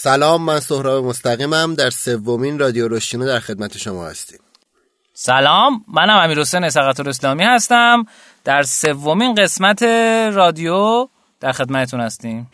[0.00, 4.38] سلام من سهراب مستقیمم در سومین رادیو روشینو در خدمت شما هستیم.
[5.12, 8.04] سلام منم امیر حسین اسقاط اسلامی هستم.
[8.44, 9.82] در سومین قسمت
[10.32, 11.08] رادیو
[11.40, 12.50] در خدمتتون هستیم.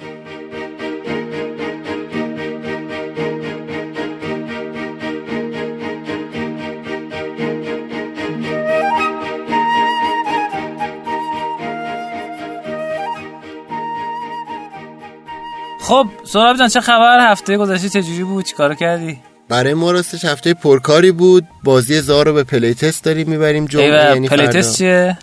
[15.85, 20.55] خب سهراب جان چه خبر؟ هفته گذشته چجوری بود؟ چیکار کردی؟ برای ما راستش هفته
[20.55, 21.45] پرکاری بود.
[21.65, 25.19] بازی زار رو به playtest داریم می‌بریم جمعه یعنی playtest چیه؟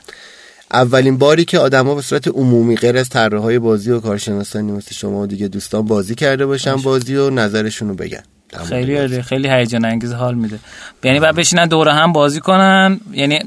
[0.73, 5.19] اولین باری که آدما به صورت عمومی غیر از طراحهای بازی و کارشناسانی مثل شما
[5.19, 8.23] و دیگه دوستان بازی کرده باشن بازی و نظرشون رو بگن.
[8.69, 10.59] خیلی عالی خیلی هیجان انگیز حال میده.
[11.03, 12.99] یعنی بعد بشینن دور هم بازی کنن.
[13.11, 13.39] یعنی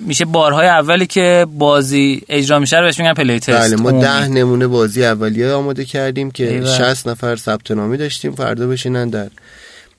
[0.00, 4.66] میشه بارهای اولی که بازی اجرا میشه رو بهش میگن playtest بله ما ده نمونه
[4.66, 9.30] بازی اولیه آماده کردیم که 60 نفر ثبت نامی داشتیم فردا بشینن در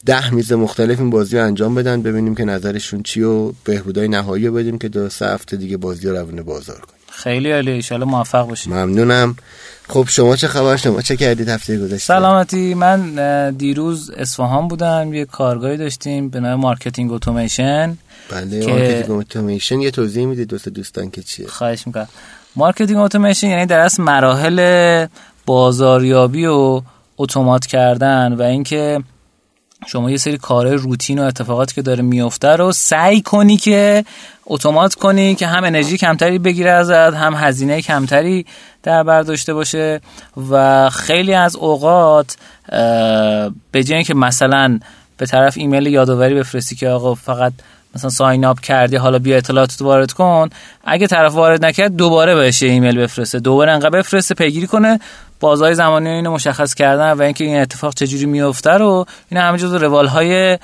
[0.05, 4.49] ده میز مختلف این بازی رو انجام بدن ببینیم که نظرشون چیه و بهبودای نهایی
[4.49, 7.00] بدیم که دو سه هفته دیگه بازی رو روونه بازار کنیم.
[7.11, 9.35] خیلی عالی ان موفق باشید ممنونم.
[9.89, 12.73] خب شما چه خبر؟ شما چه کردید هفته گذشته؟ سلامتی.
[12.73, 15.13] من دیروز اصفهان بودم.
[15.13, 17.97] یه کارگاهی داشتیم به نام مارکتینگ اتوماسیون.
[18.31, 18.71] بله که...
[18.71, 22.07] marketing اتوماسیون یه توضیح می‌دید دوست دوستان که چیه؟ خواهش می‌کنم.
[22.55, 25.07] marketing اتوماسیون یعنی در اصل مراحل
[25.45, 26.81] بازاریابی و
[27.17, 29.03] اتومات کردن و اینکه
[29.87, 34.05] شما یه سری کار روتین و اتفاقاتی که داره میفته رو سعی کنی که
[34.45, 38.45] اتومات کنی که هم انرژی کمتری بگیره ازت هم هزینه کمتری
[38.83, 40.01] در بر داشته باشه.
[40.49, 42.37] و خیلی از اوقات
[43.71, 44.79] به جای که مثلا
[45.17, 47.53] به طرف ایمیل یادآوری بفرستی که آقا فقط
[47.95, 50.49] مثلا sign up کردی حالا بیا اطلاعات وارد کن.
[50.83, 53.39] اگه طرف وارد نکرد دوباره بهش ایمیل بفرسته.
[53.39, 54.99] دوباره انقدر بفرسته پیگیری کنه.
[55.39, 59.77] بازه‌های زمانی اینو مشخص کردن و اینکه این اتفاق چجوری میفته رو این همه جزو
[59.77, 60.57] روال های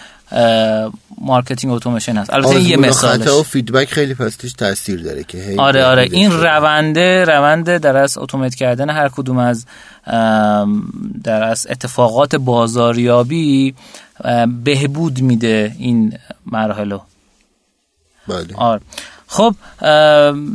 [1.22, 2.34] marketing اتوماسیون هست.
[2.34, 3.28] البته این یه مثالش.
[3.28, 6.08] و feedback خیلی پستش تاثیر داره که آره آره.
[6.12, 9.66] این رونده رونده در از اتومات کردن هر کدوم از
[11.24, 13.76] در از اتفاقات بازاریابی
[14.64, 17.00] بهبود میده این مرحله.
[18.28, 18.56] بله.
[18.56, 18.82] آره.
[19.28, 19.56] خب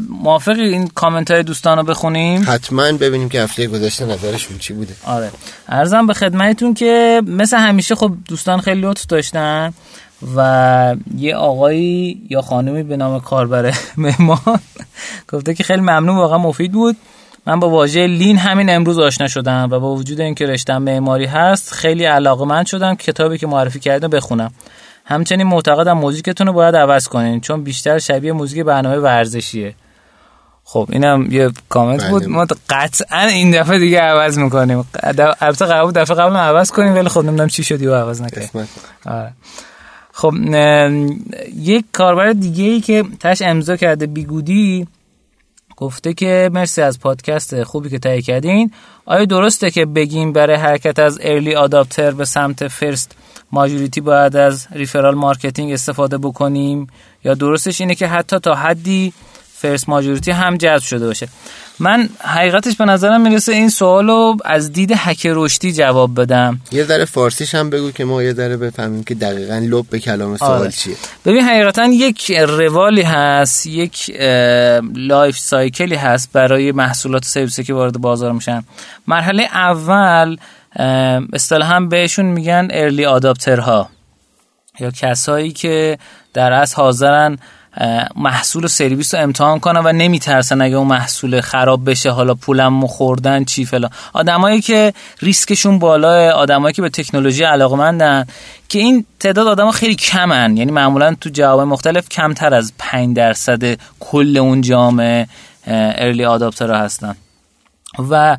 [0.09, 4.95] موافقی این کامنت های دوستان رو بخونیم؟ حتما ببینیم که هفته گذشته نظرشون چی بوده.
[5.05, 5.31] آره.
[5.69, 9.73] ارزم به خدمتتون که مثل همیشه خب دوستان خیلی لطف داشتن
[10.37, 14.61] و یه آقایی یا خانمی به نام کاربر مهمان
[15.33, 16.97] گفته که خیلی ممنون واقعا مفید بود.
[17.47, 21.73] من با واژه لین همین امروز آشنا شدم و با وجود اینکه رشتم معماری هست
[21.73, 24.53] خیلی علاقه من شدم کتابی که معرفی کرده بخونم.
[25.13, 29.75] همچنین معتقدم موزیکتون رو باید عوض کنین چون بیشتر شبیه موزیک برنامه ورزشیه.
[30.65, 32.23] خب اینم یه کامنت بود.
[32.23, 32.33] بله.
[32.33, 34.85] ما قطعا این دفعه دیگه عوض می‌کنیم.
[35.41, 38.69] البته قبل دفعه قبل عوض کنیم ولی خب نمی‌دونم چی شدی و عوض نکردیم.
[39.07, 39.33] آره.
[40.13, 40.35] خب
[41.57, 44.87] یک کاربر دیگه ای که تش امضا کرده بیگودی
[45.83, 48.71] گفته که مرسی از پادکست خوبی که تهیه کردین.
[49.07, 53.17] آیا درسته که بگیم برای حرکت از ارلی آداپتر به سمت فرست
[53.53, 56.87] majority باید از referral marketing استفاده بکنیم؟
[57.25, 59.13] یا درستش اینه که حتی تا حدی
[59.63, 61.29] first majority هم جذب شده باشه.
[61.79, 66.61] من حقیقتش به نظرم می‌رسه این سوال رو از دید هک رشدی جواب بدم.
[66.73, 70.37] یه ذره فارسیش هم بگو که ما یه ذره بفهمیم که دقیقا لب به کلام
[70.37, 70.71] سوال آره.
[70.71, 70.97] چیه.
[71.25, 74.11] ببین حقیقتا یک روالی هست یک
[74.95, 78.65] life cycle ی هست برای محصولات سرویسی که وارد بازار میشن.
[79.07, 80.37] مرحله اول
[81.33, 83.89] اصطلاحا بهشون میگن ارلی آداپترها
[84.81, 85.99] یا کسایی که
[86.35, 87.39] در از حاضرن
[88.17, 92.73] محصول و سرویس رو امتحان کنن و نمیترسن اگه اون محصول خراب بشه حالا پولم
[92.73, 98.27] مخوردن چی فلا آدمایی که ریسکشون بالاه آدمایی که به تکنولوژی علاقمندن
[98.69, 100.57] که این تعداد آدم خیلی کمن.
[100.57, 105.29] یعنی معمولا تو جواب مختلف کمتر از 5 درصد کل اون جامعه
[105.67, 107.17] ارلی آداپتر هستن.
[108.11, 108.37] و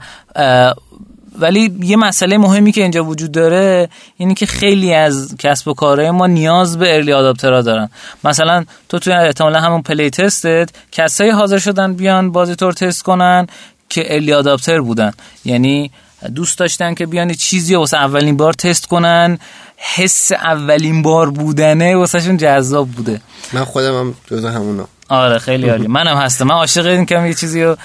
[1.40, 6.12] ولی یه مسئله مهمی که اینجا وجود داره اینه که خیلی از کسب و کارهای
[6.12, 7.90] ما نیاز به ارلی آداپترها دارن.
[8.24, 13.48] مثلا تو توی احتمالا همون پلی تستت کسایی حاضر شدن بیان بازی طور تست کنن
[13.90, 15.12] که ارلی آداپتر بودن.
[15.46, 15.92] یعنی
[16.36, 19.38] دوست داشتن که بیان چیزی واسه اولین بار تست کنن.
[19.96, 23.22] حس اولین بار بودنه واسهشون جذاب بوده.
[23.54, 25.88] من خودم هم جز همونا آره خیلی عالی.
[25.88, 26.46] منم هستم.
[26.46, 27.78] من عاشق این که یه چیزی رو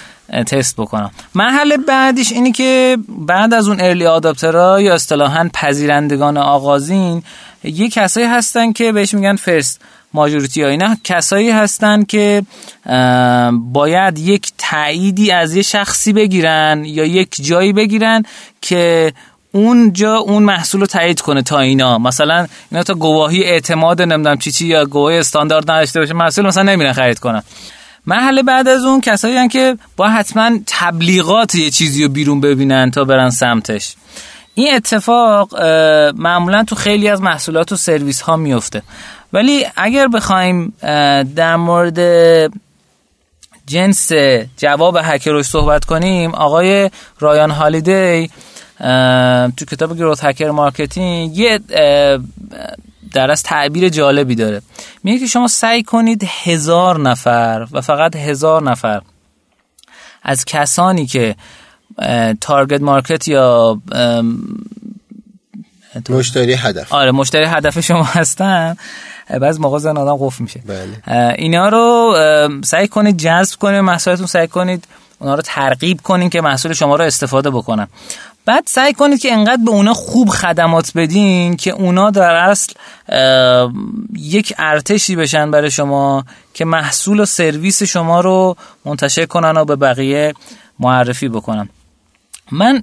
[0.46, 1.10] تست بکنم.
[1.34, 7.22] مرحله بعدش اینی که بعد از اون ارلی آداپترها یا اصطلاحا پذیرندگان آغازین
[7.64, 9.80] یه کسایی هستن که بهش میگن فرست
[10.14, 10.96] ماجوریتی ها اینا.
[11.04, 12.42] کسایی هستن که
[13.52, 18.22] باید یک تاییدی از یه شخصی بگیرن یا یک جایی بگیرن
[18.60, 19.12] که
[19.52, 21.98] اونجا اون محصول رو تایید کنه تا اینا.
[21.98, 26.62] مثلا اینا تا گواهی اعتماد نمی‌دونم چی چی یا گواهی استاندارد نداشته باشه محصول مثلا
[26.62, 27.42] نمیرن خرید کنن.
[28.06, 32.90] مرحله بعد از اون کسایی هن که با حتما تبلیغات یه چیزی رو بیرون ببینن
[32.90, 33.94] تا برن سمتش.
[34.54, 35.62] این اتفاق
[36.16, 38.82] معمولا تو خیلی از محصولات و سرویس ها میفته
[39.32, 40.72] ولی اگر بخوایم
[41.36, 41.98] در مورد
[43.66, 44.12] جنس
[44.56, 46.90] جواب هک رشد صحبت کنیم آقای
[47.20, 48.30] رایان هالیدی
[49.56, 51.60] تو کتاب Growth Hacker Marketing یه
[53.12, 54.62] در از تعبیر جالبی داره.
[55.04, 59.02] میگه که شما سعی کنید هزار نفر و فقط هزار نفر
[60.22, 61.36] از کسانی که
[62.40, 63.80] تارگت مارکت یا
[66.08, 66.92] مشتری هدف.
[66.92, 68.76] آره مشتری هدف شما هستن
[69.40, 70.62] بعض موقع زن آدم قفل میشه.
[70.66, 71.34] بله.
[71.38, 72.14] اینا رو
[72.64, 74.84] سعی کنید جذب کنید محصولتون سعی کنید
[75.18, 77.88] اونا رو ترغیب کنید که محصول شما رو استفاده بکنن.
[78.48, 82.72] بعد سعی کنید که انقدر به اونا خوب خدمات بدین که اونا در اصل
[84.18, 86.24] یک ارتشی بشن برای شما
[86.54, 90.34] که محصول و سرویس شما رو منتشر کنن و به بقیه
[90.78, 91.68] معرفی بکنن.
[92.52, 92.82] من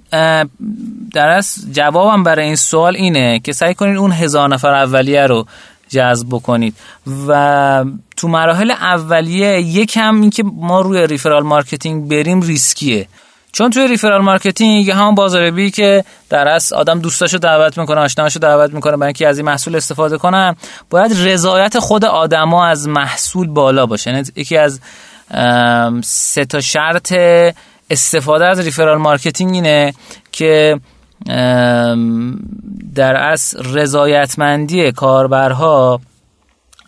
[1.14, 5.46] در اصل جوابم برای این سوال اینه که سعی کنید اون هزار نفر اولیه رو
[5.90, 6.76] جذب بکنید
[7.28, 7.86] و
[8.18, 13.08] تو مراحل اولیه یکم اینکه ما روی referral marketing بریم ریسکیه.
[13.56, 18.74] چون توی referral marketing همون بازاریابی که در اصل آدم دوستاشو دعوت می‌کنه آشناشو دعوت
[18.74, 20.56] می‌کنه برای اینکه از این محصول استفاده کنن
[20.90, 24.12] باید رضایت خود آدما از محصول بالا باشه.
[24.12, 24.80] یعنی یکی از
[26.04, 27.14] سه تا شرط
[27.90, 29.94] استفاده از referral marketing اینه
[30.32, 30.80] که
[32.96, 36.02] در اصل رضایتمندی کاربرها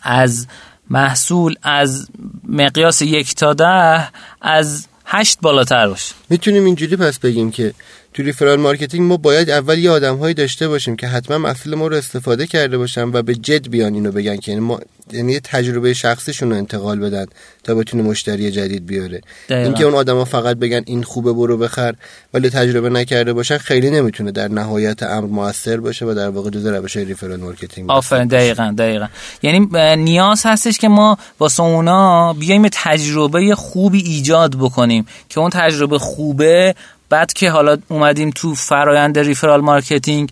[0.02, 0.46] از
[0.90, 2.08] محصول از
[2.48, 4.08] مقیاس یک تا ده
[4.42, 6.14] از هشت بالاتر باشه.
[6.30, 7.74] می‌تونیم اینجوری پس بگیم که
[8.14, 11.96] تو referral marketing ما باید اول یه آدمهایی داشته باشیم که حتما محصول ما رو
[11.96, 14.80] استفاده کرده باشن و به جد بیان اینو بگن که یعنی ما
[15.12, 17.26] یعنی تجربه شخصیشون رو انتقال بدن
[17.64, 19.20] تا بتونه مشتری جدید بیاره.
[19.48, 21.94] اینکه اون آدما فقط بگن این خوبه برو بخر
[22.34, 26.70] ولی تجربه نکرده باشن خیلی نمی‌تونه در نهایت امر موثر باشه و در واقع جزء
[26.70, 29.06] روش referral marketing آفرین دقیقاً دقیقاً.
[29.42, 35.98] یعنی نیاز هستش که ما واسه اونا بیایم تجربه خوبی ایجاد بکنیم که اون تجربه
[35.98, 36.74] خوبه
[37.10, 40.30] بعد که حالا اومدیم تو فرایند referral marketing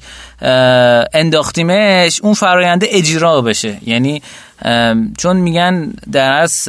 [1.13, 3.79] انداختیمش اون فرایند اجرا بشه.
[3.87, 4.23] یعنی
[5.19, 6.69] چون میگن در اصل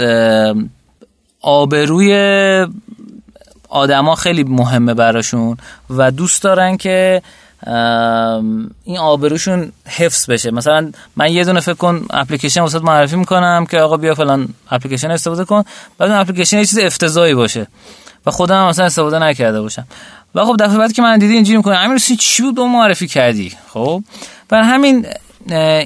[1.42, 2.68] آبروی
[3.70, 5.58] آدما خیلی مهمه براشون
[5.90, 7.22] و دوست دارن که
[8.84, 10.52] این آبروشون حفظ بشه.
[10.52, 15.12] مثلا من یه دونه فکر کن اپلیکیشن واسه معرفی می‌کنم که آقا بیا فلان اپلیکیشن
[15.12, 15.64] استفاده کن
[15.98, 17.68] بعد اون اپلیکیشن یه چیز افتضاحی باشه.
[18.28, 19.88] و خودم مثلا استفاده نکرده باشم.
[20.36, 24.04] و خب دفعه بعد که من دیدی اینجوری می‌کنم امیر چی بود معرفی کردی؟ خب
[24.50, 25.06] بر همین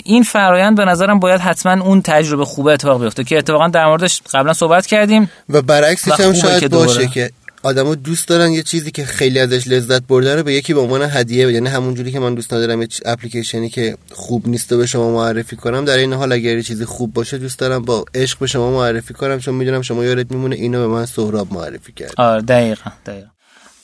[0.03, 4.21] این فرایند به نظرم باید حتما اون تجربه خوبه اتفاق بیفته که اتفاقا در موردش
[4.33, 7.31] قبلا صحبت کردیم و برعکسش هم شاید باشه که
[7.63, 11.01] آدما دوست دارن یه چیزی که خیلی ازش لذت برده رو به یکی به عنوان
[11.11, 15.11] هدیه یعنی همون جوری که من دوست ندارم یه اپلیکیشنی که خوب نیست به شما
[15.11, 18.47] معرفی کنم در این حال اگر یه چیزی خوب باشه دوست دارم با عشق به
[18.47, 22.13] شما معرفی کنم چون می‌دونم شما یادت میمونه اینو به من سهراب معرفی کرد.
[22.17, 23.27] آره دقیقاً دقیقاً.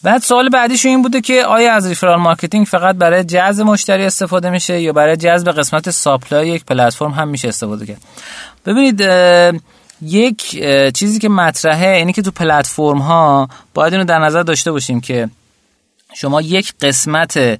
[0.03, 4.49] بعد سوال بعدیش این بوده که آیا از referral marketing فقط برای جذب مشتری استفاده
[4.49, 8.01] میشه یا برای جذب قسمت supply یک پلتفرم هم میشه استفاده کرد؟
[8.65, 9.01] ببینید
[10.01, 10.63] یک
[10.93, 15.29] چیزی که مطرحه اینه که تو پلتفرم ها باید اینو در نظر داشته باشیم که
[16.13, 17.59] شما یک قسمت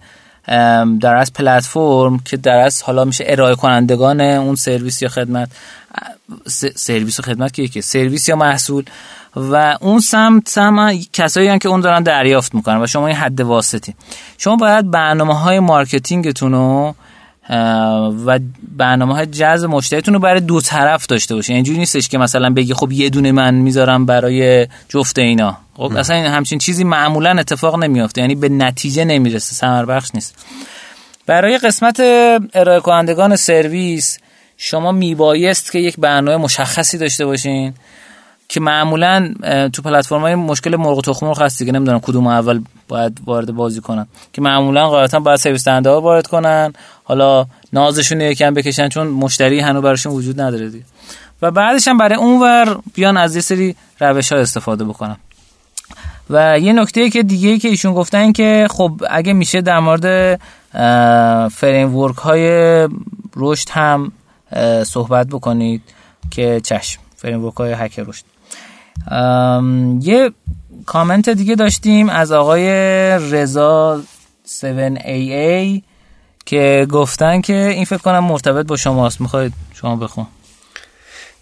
[1.01, 5.49] در اصل پلتفرم که در اصل حالا میشه ارائه کنندگان اون سرویس یا خدمت
[6.75, 8.83] سرویس و خدمت که یکی سرویس یا محصول
[9.35, 13.41] و اون سمت هم کسایی هم که اون دارن دریافت می‌کنن و شما این حد
[13.41, 13.95] واسطی.
[14.37, 16.95] شما باید برنامه های marketing تون رو
[18.25, 18.39] و
[18.77, 21.53] برنامه های جذب مشتریتون رو برای دو طرف داشته باشه.
[21.53, 25.57] اینجوری نیستش که مثلا بگی خب یه دونه من می‌ذارم برای جفت اینا.
[25.77, 28.21] خب اصلا این همچین چیزی معمولا اتفاق نمیافته.
[28.21, 29.55] یعنی به نتیجه نمی‌رسه.
[29.55, 30.45] ثمر بخش نیست.
[31.25, 31.99] برای قسمت
[32.53, 34.19] ارائه کنندگان سرویس
[34.57, 37.73] شما میبایست که یک برنامه مشخصی داشته باشین.
[38.49, 39.33] که معمولا
[39.73, 43.81] تو پلتفرم های مشکل مرغ تخم مرغ هست دیگه نمی‌دونم کدوم اول باید وارد بازی
[43.81, 44.07] کنن.
[44.33, 46.73] که معمولا غالبا باید سرویس دهنده ها وارد کنن.
[47.03, 50.85] حالا نازشون یکم بکشن چون مشتری هنوز براشون وجود نداره دیگه.
[51.41, 55.17] و بعدش هم برای اونور بیان از یه سری روش ها استفاده بکنن.
[56.29, 60.39] و یه نکته که دیگه که ایشون گفتن که خب اگه میشه در مورد
[61.49, 62.49] فریم ورک های
[63.35, 64.11] رشد هم
[64.83, 65.81] صحبت بکنید
[66.31, 68.23] که چشم فریم ورک های هک رشد.
[70.01, 70.31] یه
[70.85, 72.67] کامنت دیگه داشتیم از آقای
[73.31, 74.01] رضا
[74.47, 75.81] 7AA
[76.45, 79.21] که گفتن که این فکر کنم مرتبط با شماست.
[79.21, 80.27] می‌خواید شما بخون.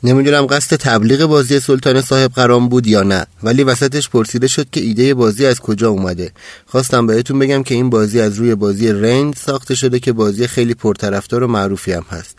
[0.03, 4.81] نمی‌دونم قصد تبلیغ بازی سلطان صاحب قرام بود یا نه ولی وسطش پرسیده شد که
[4.81, 6.31] ایده بازی از کجا اومده.
[6.65, 10.73] خواستم بهتون بگم که این بازی از روی بازی Reigns ساخته شده که بازی خیلی
[10.73, 12.37] پرطرفدار و معروفی هم هست.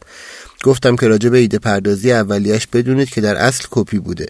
[0.64, 4.26] گفتم که راجع به ایده پردازی اولیش بدونید که در اصل کپی بوده.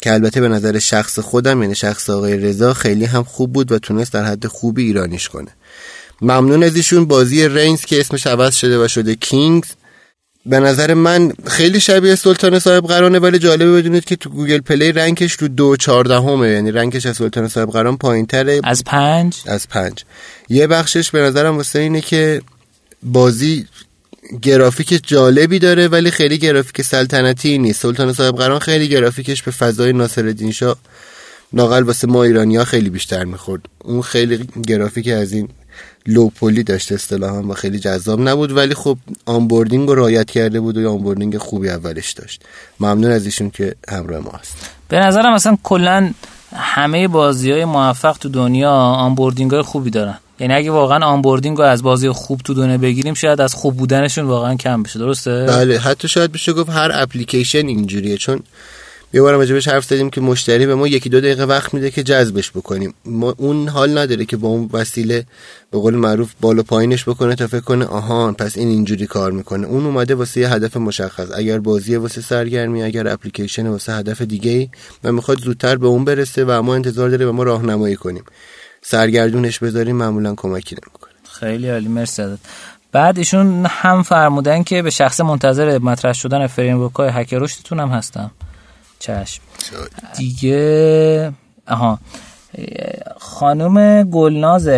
[0.00, 3.78] که البته به نظر شخص خودم یعنی شخص آقای رضا خیلی هم خوب بود و
[3.78, 5.50] تونست در حد خوبی ایرانیش کنه.
[6.22, 7.04] ممنون از ایشون.
[7.04, 9.68] بازی Reigns که اسمش عوض شده و شده Kings.
[10.46, 14.92] به نظر من خیلی شبیه سلطان صاحب قرانه ولی جالبه بدونید که تو Google Play
[14.92, 16.48] rank ش رو دو چهاردهمه.
[16.48, 20.04] یعنی rank ش از سلطان صاحب قران پایین تره از پنج؟ از پنج.
[20.48, 22.42] یه بخشش به نظرم واسه اینه که
[23.02, 23.66] بازی
[24.42, 27.82] گرافیک جالبی داره ولی خیلی گرافیک سلطنتی نیست.
[27.82, 30.76] سلطان صاحب قران خیلی گرافیکش به فضای ناصرالدین شاه
[31.52, 33.62] ناقل واسه ما ایرانی ها خیلی بیشتر می‌خورد.
[33.84, 35.48] اون خیلی گرافیک از این
[36.06, 40.78] low poly داشته اصطلاحا و خیلی جذاب نبود ولی خب onboarding رو رعایت کرده بود
[40.78, 42.42] و onboarding خوبی اولش داشت.
[42.80, 44.70] ممنون از ایشون که همراه ما هست.
[44.88, 46.10] به نظرم اصلا کلا
[46.52, 50.18] همه بازی های موفق تو دنیا onboarding های خوبی دارن.
[50.40, 54.24] یعنی اگه واقعا onboarding رو از بازی خوب تو دنیا بگیریم شاید از خوب بودنشون
[54.24, 58.40] واقعا کم بشه درسته؟ بله حتی شاید بشه گفت هر اپلیکیشن اینجوریه چون
[59.14, 62.02] یه بارم راجبش حرف زدیم که مشتری به ما یکی دو دقیقه وقت میده که
[62.02, 62.94] جذبش بکنیم.
[63.04, 65.24] ما اون حال نداره که با اون وسیله
[65.70, 69.66] به قول معروف بالا پایینش بکنه تا فکر کنه آهان پس این اینجوری کار می‌کنه.
[69.66, 71.26] اون اومده واسه یه هدف مشخص.
[71.34, 74.68] اگر بازی واسه سرگرمی اگر اپلیکیشن واسه هدف دیگه ای
[75.04, 78.24] و می‌خواد زودتر به اون برسه و ما انتظار داره به ما راهنمایی کنیم.
[78.82, 81.12] سرگردونش بذاریم معمولا کمکی نمی‌کنه.
[81.30, 82.36] خیلی عالی مرسی
[82.92, 87.88] بعد ایشون هم فرمودن که به شخص منتظر مطرح شدن فریم های هک رشدتون هم
[87.88, 88.30] هستم
[88.98, 89.42] چشم.
[90.16, 91.32] دیگه
[91.68, 91.98] آها.
[93.18, 94.68] خانم گلناز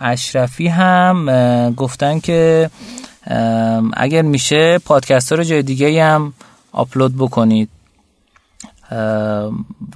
[0.00, 2.70] اشرفی هم گفتن که
[3.96, 6.32] اگر میشه پادکست ها رو جای دیگه هم
[6.72, 7.68] آپلود بکنید.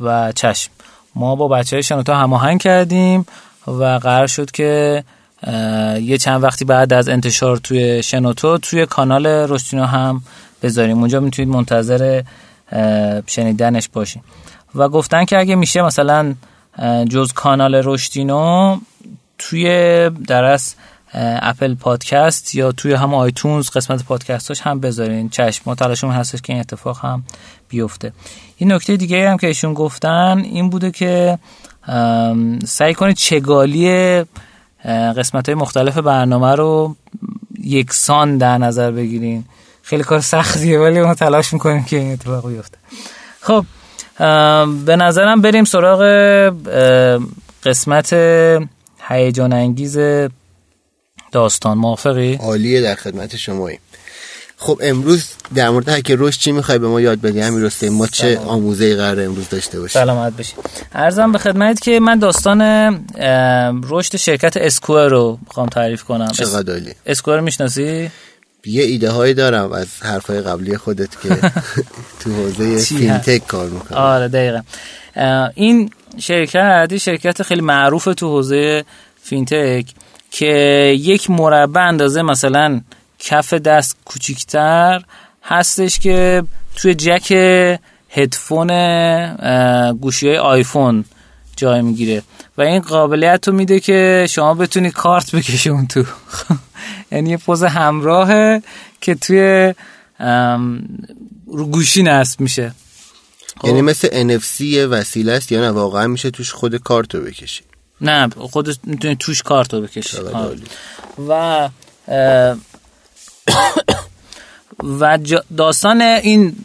[0.01, 0.71] و چشم.
[1.15, 3.27] ما با بچه های شنوتو هماهنگ کردیم.
[3.69, 5.05] و قرار شد که
[6.01, 10.23] یه چند وقتی بعد از انتشار توی شنوتو توی کانال رشتینو هم
[10.63, 10.99] بذاریم.
[10.99, 12.23] اونجا می‌تونید منتظر
[13.27, 14.25] شنیدنش باشیم
[14.75, 16.35] و گفتن که اگه میشه مثلا
[17.09, 18.79] جز کانال رشدینو
[19.39, 20.75] توی درس
[21.15, 25.29] اپل پادکست یا توی هم آیتونز قسمت پادکستاش هم بذارین.
[25.29, 27.25] چشم ما تلاشمون هستش که این اتفاق هم
[27.69, 28.13] بیفته.
[28.57, 31.39] این نکته دیگه هم که ایشون گفتن این بوده که
[32.67, 34.25] سعی کنید چگالی
[35.17, 36.97] قسمت های مختلف برنامه رو
[37.63, 39.45] یکسان در نظر بگیرین.
[39.83, 42.79] خیلی کار سختیه ولی ما تلاش می‌کنیم که این اتفاق بیفته.
[43.41, 43.65] خب
[44.85, 46.03] به نظرم بریم سراغ
[47.65, 48.13] قسمت
[49.09, 49.99] هیجان انگیز
[51.33, 51.79] داستان.
[51.79, 53.81] موافقی؟ عالیه در خدمت شماییم.
[54.61, 55.25] خب امروز
[55.55, 58.97] در مورد هک رشد چی می‌خوای به ما یاد بدی؟ همین راسته ما چه آموزه
[58.97, 60.55] قرار امروز داشته باشیم؟ سلامت باشی.
[60.95, 62.63] عرضم به خدمت که من داستان
[63.91, 66.29] رشد شرکت Square رو می‌خوام تعریف کنم.
[66.31, 66.93] چقدر عالی.
[67.07, 68.11] Square می‌شناسی؟
[68.67, 71.29] یه ایده هایی دارم از حرفای قبلی خودت که
[72.21, 74.61] تو حوزه fintech کار می‌کنه آره دقیقا.
[75.55, 78.85] این شرکت شرکت خیلی معروف تو حوزه
[79.23, 79.85] fintech
[80.31, 80.47] که
[80.99, 82.81] یک مربع اندازه مثلا
[83.19, 85.03] کف دست کوچیکتر
[85.43, 86.43] هستش که
[86.77, 87.33] توی جک
[88.11, 88.71] هدفون
[89.93, 91.05] گوشی های آیفون
[91.57, 92.23] جای می‌گیره.
[92.59, 96.05] و این قابلیت رو میده که شما بتونی کارت بکشی اون تو.
[97.13, 98.63] یعنی یه پوز همراهه
[99.01, 99.75] که توی
[101.47, 102.73] رو گوشی نصب میشه.
[103.65, 104.61] یعنی مثل NFC
[104.91, 107.63] وسیله است یا نه؟ واقعا میشه توش خود کارت رو بکشی.
[108.01, 110.17] نه خود می‌تونی توش کارت رو بکشی.
[111.29, 111.69] و
[115.01, 115.19] و
[115.57, 116.57] داستان این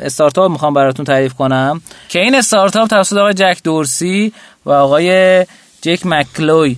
[0.00, 4.32] استارتاپ می‌خوام براتون تعریف کنم که این استارتاپ توسط آقای جک دورسی
[4.66, 5.46] و آقای
[5.82, 6.76] جک مکلوی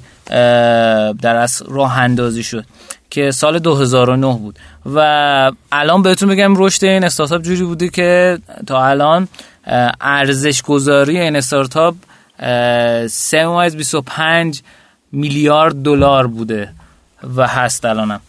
[1.23, 2.65] در از راه اندازی شد
[3.11, 4.59] که سال 2009 بود.
[4.95, 9.29] و الان بهتون بگم رشد این استارتاپ جوری بوده که تا الان
[10.01, 11.95] ارزش گذاری این استارتاپ
[12.39, 12.45] 3.25
[15.13, 16.69] میلیارد دلار بوده
[17.37, 18.21] و هست الانم.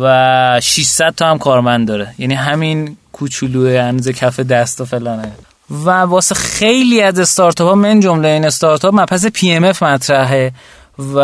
[0.00, 2.14] و 600 تا هم کارمند داره.
[2.18, 5.32] یعنی همین کوچولو اندازه کف دست و فلانه.
[5.70, 10.52] و واسه خیلی از استارتاپ ها من جمله این استارتاپ مبحث PMF مطرحه
[11.14, 11.20] و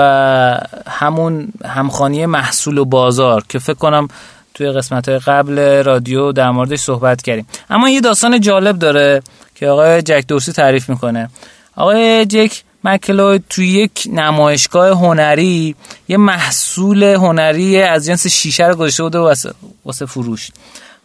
[0.87, 4.09] همون همخوانی محصول و بازار که فکر کنم
[4.55, 7.47] توی قسمت های قبل رادیو در موردش صحبت کردیم.
[7.71, 9.23] اما یه داستان جالب داره
[9.55, 11.31] که آقای جک دورسی تعریف می‌کنه.
[11.77, 15.77] آقای جک مکلوید توی یک نمایشگاه هنری
[16.09, 19.19] یه محصول هنری از جنس شیشه رو گذاشته بوده
[19.85, 20.51] واسه, فروش.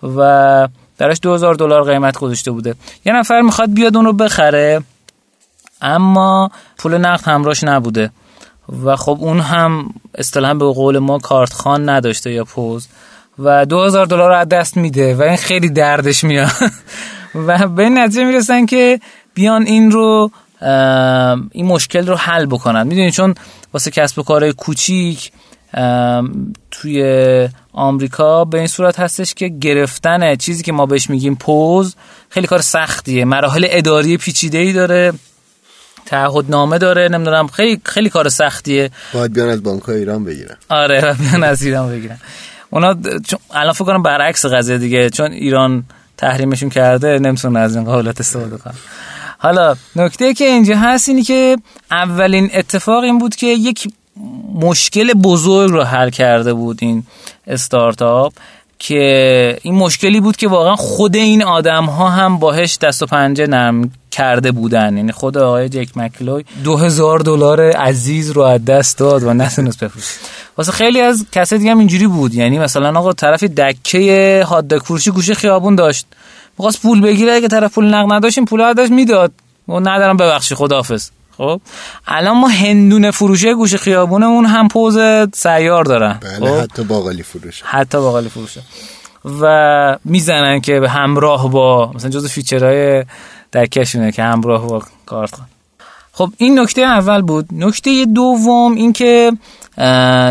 [0.03, 0.67] و
[0.97, 2.75] درش 2000 دلار قیمت گذاشته بوده.
[3.05, 4.81] یه نفر می‌خواد بیاد اون رو بخره
[5.81, 8.11] اما پول نقد همراش نبوده.
[8.85, 12.87] و خب اون هم اصطلاحا به قول ما کارت خان نداشته یا پوز.
[13.39, 16.51] و 2000 دلار از دست میده و این خیلی دردش میاد.
[17.47, 18.99] و به این نتیجه می‌رسن که
[19.33, 20.31] بیان این رو
[21.51, 23.35] این مشکل رو حل بکنن می‌دونید چون
[23.73, 25.31] واسه کسب و کارهای کوچیک
[26.71, 31.95] توی آمریکا به این صورت هستش که گرفتن چیزی که ما بهش میگیم پوز
[32.29, 33.25] خیلی کار سختیه.
[33.25, 35.13] مراحل اداری پیچیده ای داره
[36.49, 38.91] نامه داره نمی‌دونم خیلی خیلی کار سختیه.
[39.13, 40.55] باید بیان از بانک ایران بگیرن.
[40.69, 42.17] آره بیان از ایران بگیرن.
[42.69, 42.95] اونا
[43.53, 45.83] الان فکر کنم برعکس قضیه دیگه چون ایران
[46.17, 48.73] تحریمشون کرده نمی‌تونن از این قابلیت استفاده کنن.
[49.37, 51.57] حالا نکته که اینجا هست اینی که
[51.91, 53.87] اولین اتفاق این بود که یک
[54.53, 57.03] مشکل بزرگ رو حل کرده بود این
[57.47, 58.33] استارتاپ
[58.79, 63.47] که این مشکلی بود که واقعا خود این آدم ها هم باهش دست و پنجه
[63.47, 64.97] نرم کرده بودن.
[64.97, 69.83] یعنی خود آقای جک مکلوی دو هزار دلار عزیز رو از دست داد و نتونست
[69.83, 70.13] بفروشه.
[70.57, 72.33] واسه خیلی از کسی دیگه هم اینجوری بود.
[72.33, 76.05] یعنی مثلا آقا طرف دکه هاد فروشی گوشه خیابون داشت.
[76.59, 79.31] می‌خواست پول بگیره اگه طرف پول نقد نداشت پول داشت می‌داد.
[79.67, 81.09] و ندارم ببخشی خداحافظ.
[81.37, 81.61] خب
[82.07, 84.97] الان ما هندونه فروشه گوش خیابونمون هم پوز
[85.33, 86.19] سیار دارن.
[86.21, 87.65] بله خب؟ حتی باقالی فروشه.
[87.65, 88.61] حتی باقالی فروشه.
[89.41, 93.05] و می‌زنن که به همراه با مثلا جز فیچرهای
[93.71, 95.33] کشونه که همراه با کارت
[96.11, 97.45] خب این نکته اول بود.
[97.51, 99.31] نکته دوم این که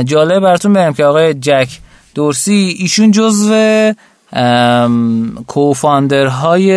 [0.04, 1.68] جالب براتون برم که آقای جک
[2.14, 3.92] دورسی ایشون جزو
[5.46, 6.70] کوفاندرهای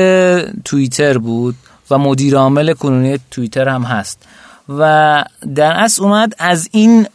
[0.66, 1.56] توییتر بود
[1.92, 4.28] و مدیر عامل کنونی توییتر هم هست.
[4.70, 5.24] و
[5.56, 7.08] در اصل اومد از این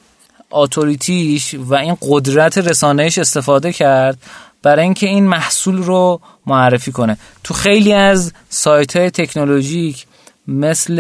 [0.51, 4.19] اتوریتیش و این قدرت رسانهش استفاده کرد
[4.63, 7.17] برای اینکه این محصول رو معرفی کنه.
[7.45, 10.07] تو خیلی از سایت های تکنولوژیک
[10.49, 10.95] مثل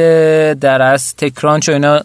[0.54, 2.00] در اصل TechCrunch و اینا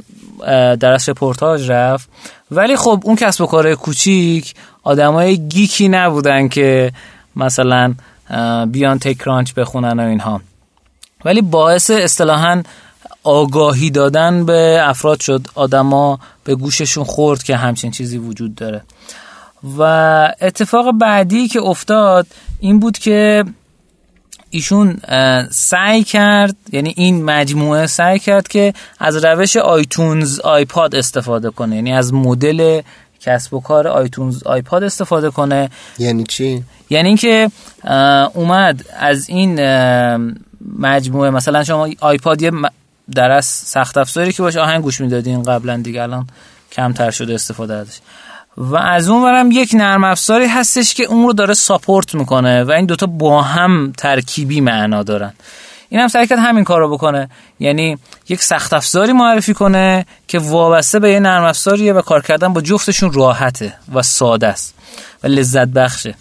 [0.76, 2.10] در اصل رپورتاج رفت.
[2.52, 6.92] ولی خب اون کسب و کار کوچیک آدمای geek ی نبودن که
[7.36, 7.94] مثلا
[8.66, 10.42] بیان TechCrunch بخونن و اینها.
[11.26, 12.64] ولی باعث اصطلاحا
[13.24, 15.48] آگاهی دادن به افراد شد.
[15.56, 18.82] آدما به گوششون خورد که همچین چیزی وجود داره.
[19.78, 19.82] و
[20.42, 22.28] اتفاق بعدی که افتاد
[22.60, 23.44] این بود که
[24.50, 24.98] ایشون
[25.52, 31.76] سعی کرد یعنی این مجموعه سعی کرد که از روش آیتونز آیپاد استفاده کنه.
[31.76, 32.82] یعنی از مدل
[33.22, 35.70] کسب و کار آیتونز آیپاد استفاده کنه.
[36.00, 37.52] یعنی چی؟ یعنی اینکه
[38.34, 39.60] اومد از این
[40.80, 42.52] مجموعه مثلا شما آیپاد یه
[43.16, 46.28] در از سخت افزاری که باشه آهنگ گوش می‌دادین قبلا دیگه الان
[46.72, 47.98] کمتر شده استفاده ازش.
[48.58, 52.72] و از اون ورم یک نرم افزاری هستش که اون رو داره ساپورت می‌کنه و
[52.72, 55.34] این دوتا با هم ترکیبی معنا دارن.
[55.90, 57.30] این هم سعی کرد همین کار رو بکنه.
[57.60, 57.98] یعنی
[58.30, 62.62] یک سخت افزاری معرفی کنه که وابسته به یه نرم افزاریه و کار کردن با
[62.62, 64.76] جفتشون راحته و ساده است
[65.24, 66.16] و لذت بخشه.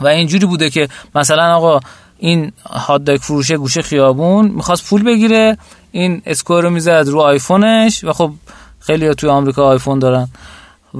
[0.00, 1.80] و اینجوری بوده که مثلا آقا
[2.18, 5.58] این هات فروشه گوشه خیابون می‌خواست پول بگیره
[5.92, 8.32] این اسکور رو می‌زد رو آیفونش و خب
[8.80, 10.28] خیلی توی آمریکا آیفون دارن.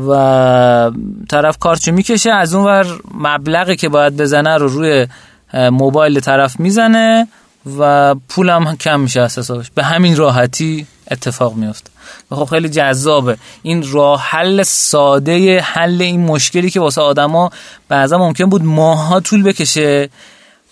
[0.09, 0.91] و
[1.31, 5.07] طرف کارچو می‌کشه از اون ور مبلغی که باید بزنه رو روی
[5.55, 7.29] موبایل طرف می‌زنه
[7.79, 11.91] و پولم کم میشه اساساش به همین راحتی اتفاق میفته
[12.31, 13.37] و خب خیلی جذابه.
[13.63, 17.51] این راه حل ساده حل این مشکلی که واسه آدما
[17.89, 20.09] بعضا ممکن بود ماها طول بکشه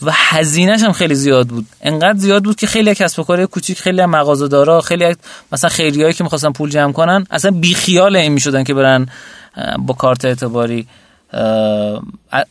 [0.02, 1.66] و هزینهش هم خیلی زیاد بود.
[1.82, 5.16] انقدر زیاد بود که خیلی کسب و کار کوچیک خیلی مغازه دارا خیلی
[5.52, 9.06] مثلا خیریایی که می‌خواستن پول جمع کنن اصلا بی خیال این می‌شدن که برن
[9.78, 10.86] با کارت اعتباری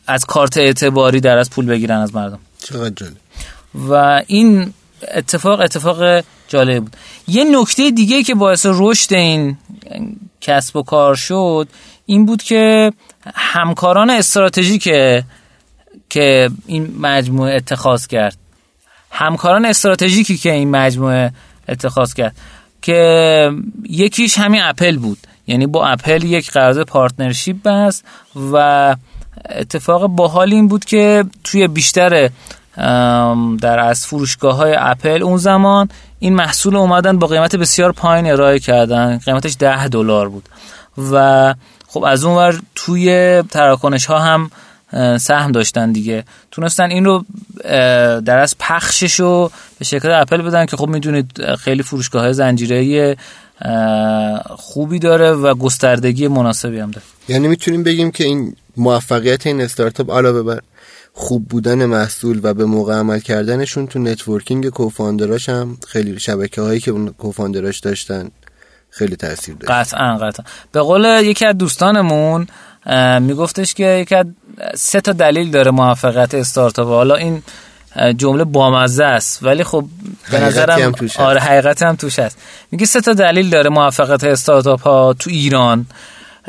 [0.06, 2.38] از کارت اعتباری در از پول بگیرن از مردم.
[2.58, 3.06] چقدر
[3.88, 4.72] و این
[5.14, 6.96] اتفاق اتفاق جالب بود.
[7.28, 9.56] یه نکته دیگه که باعث رشد این
[10.40, 11.68] کسب و کار شد
[12.06, 12.92] این بود که
[13.34, 14.82] همکاران استراتژیک
[16.08, 18.36] که این مجموعه اتخاذ کرد.
[19.10, 21.32] همکاران استراتژیکی که این مجموعه
[21.68, 22.36] اتخاذ کرد.
[22.82, 23.50] که
[23.88, 25.18] یکیش همین اپل بود.
[25.46, 28.04] یعنی با اپل یک قرارداد partnership بست
[28.52, 28.96] و
[29.50, 32.30] اتفاق باحال این بود که توی بیشتر
[33.60, 38.58] در اصل فروشگاه های اپل اون زمان این محصول اومدن با قیمت بسیار پایین ارائه
[38.58, 39.18] کردن.
[39.18, 40.48] قیمتش ده دلار بود.
[41.12, 41.54] و
[41.86, 44.50] خب از اون ور توی تراکنش ها هم
[45.18, 46.24] سهم داشتن دیگه.
[46.50, 47.24] تونستن این رو
[48.20, 53.16] در اصل پخشش رو به شکل اپل بدن که خب می‌دونید خیلی فروشگاه های زنجیره
[54.48, 57.06] خوبی داره و گستردگی مناسبی هم داره.
[57.28, 60.60] یعنی می‌تونیم بگیم که این موفقیت این استارتاپ علاوه بر
[61.18, 66.62] خوب بودن محصول و به موقع عمل کردنشون تو networking co-founder اش هم خیلی شبکه
[66.62, 68.30] هایی که اون co-founder اش داشتن
[68.90, 69.70] خیلی تاثیر داشت.
[69.70, 70.44] قطعا قطعا.
[70.72, 72.46] به قول یکی از دوستانمون
[73.20, 74.26] میگفتش که یکی از
[74.74, 76.88] سه تا دلیل داره موفقیت استارتاپ.
[76.88, 77.42] حالا این
[78.16, 79.84] جمله بامزه است ولی خب
[80.30, 82.38] به نظرم هم توش آره حقیقت هم توش هست.
[82.70, 85.86] میگه سه تا دلیل داره موفقیت استارتاپ ها تو ایران.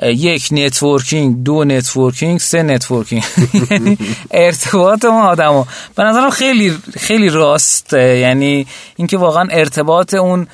[0.02, 3.24] یک networking دو networking سه networking
[3.72, 3.98] یعنی
[4.32, 7.94] ارتباط اون ها به نظرم خیلی خیلی راست.
[7.94, 10.48] یعنی اینکه واقعا ارتباط اون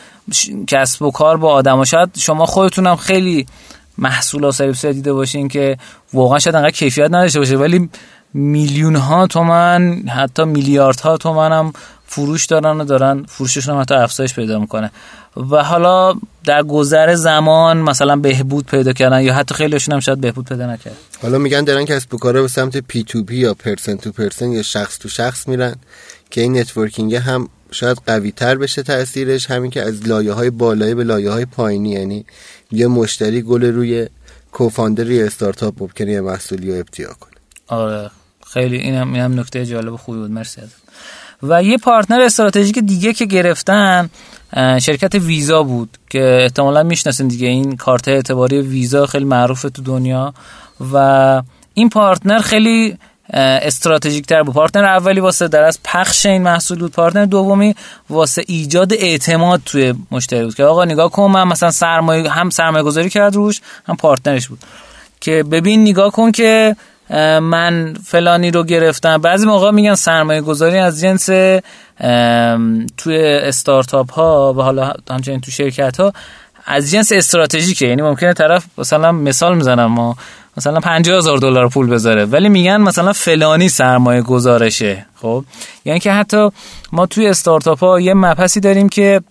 [0.67, 3.45] کسب و کار با آدم شاید شما خودتونم خیلی
[3.97, 5.77] محصول و سرویس دیده باشین که
[6.13, 7.89] واقعا شاید انقدر کیفیت نداشته باشه ولی
[8.34, 11.73] میلیون ها تومن حتی میلیارد ها تومن هم
[12.06, 14.91] فروش دارن و دارن فروششون هم حتی افزایش پیدا می‌کنه.
[15.38, 16.13] و حالا
[16.46, 20.98] در گذر زمان مثلا بهبود پیدا کردن یا حتی خیلیشون هم شاید بهبود پیدا نکرد
[21.22, 24.51] حالا میگن دارن کسب و کارا به سمت P to P یا person to person
[24.52, 25.76] یا شخص تو شخص میرن
[26.30, 30.93] که این networking هم شاید قوی تر بشه تاثیرش همین که از لایه های بالایی
[30.96, 32.26] به لایه های پایینی یعنی
[32.72, 34.08] یه مشتری گل روی
[34.51, 37.34] co-founder یا استارتاپ ممکنه یه محصولی رو ابتیاع کنه.
[37.67, 38.12] آره.
[38.48, 40.32] خیلی اینم اینم نکته جالب خوبی بود.
[40.32, 40.62] مرسی
[41.43, 44.10] و یه partner استراتژیک دیگه که گرفتن
[44.56, 47.47] شرکت ویزا بود که احتمالا می‌شناسین دیگه.
[47.47, 50.34] این کارت اعتباری ویزا خیلی معروفه تو دنیا
[50.93, 51.41] و
[51.73, 52.97] این partner خیلی
[53.34, 54.53] استراتژیک تر بود.
[54.53, 56.91] partner اولی واسه در اصل پخش این محصول بود.
[56.91, 57.75] partner دومی
[58.10, 62.84] واسه ایجاد اعتماد توی مشتری بود که آقا نگاه کن من مثلا سرمایه هم سرمایه
[62.84, 64.60] گذاری کرد روش هم partner ش بود.
[65.21, 66.75] که ببین نگاه کن که
[67.39, 69.17] من فلانی رو گرفتم.
[69.17, 71.25] بعضی موقع میگن سرمایه گذاری از جنس
[72.97, 76.13] توی استارتاپ ها و حالا همچنین تو شرکت ها
[76.65, 77.87] از جنس استراتژیکه.
[77.87, 80.15] یعنی ممکنه طرف مثلا مثال می‌زنم ما
[80.57, 85.45] مثلا 50 هزار دلار پول بذاره ولی میگن مثلا فلانی سرمایه گذارشه خب؟
[85.85, 86.49] یعنی که حتی
[86.91, 89.21] ما توی استارتاپ ها یه مبحثی داریم که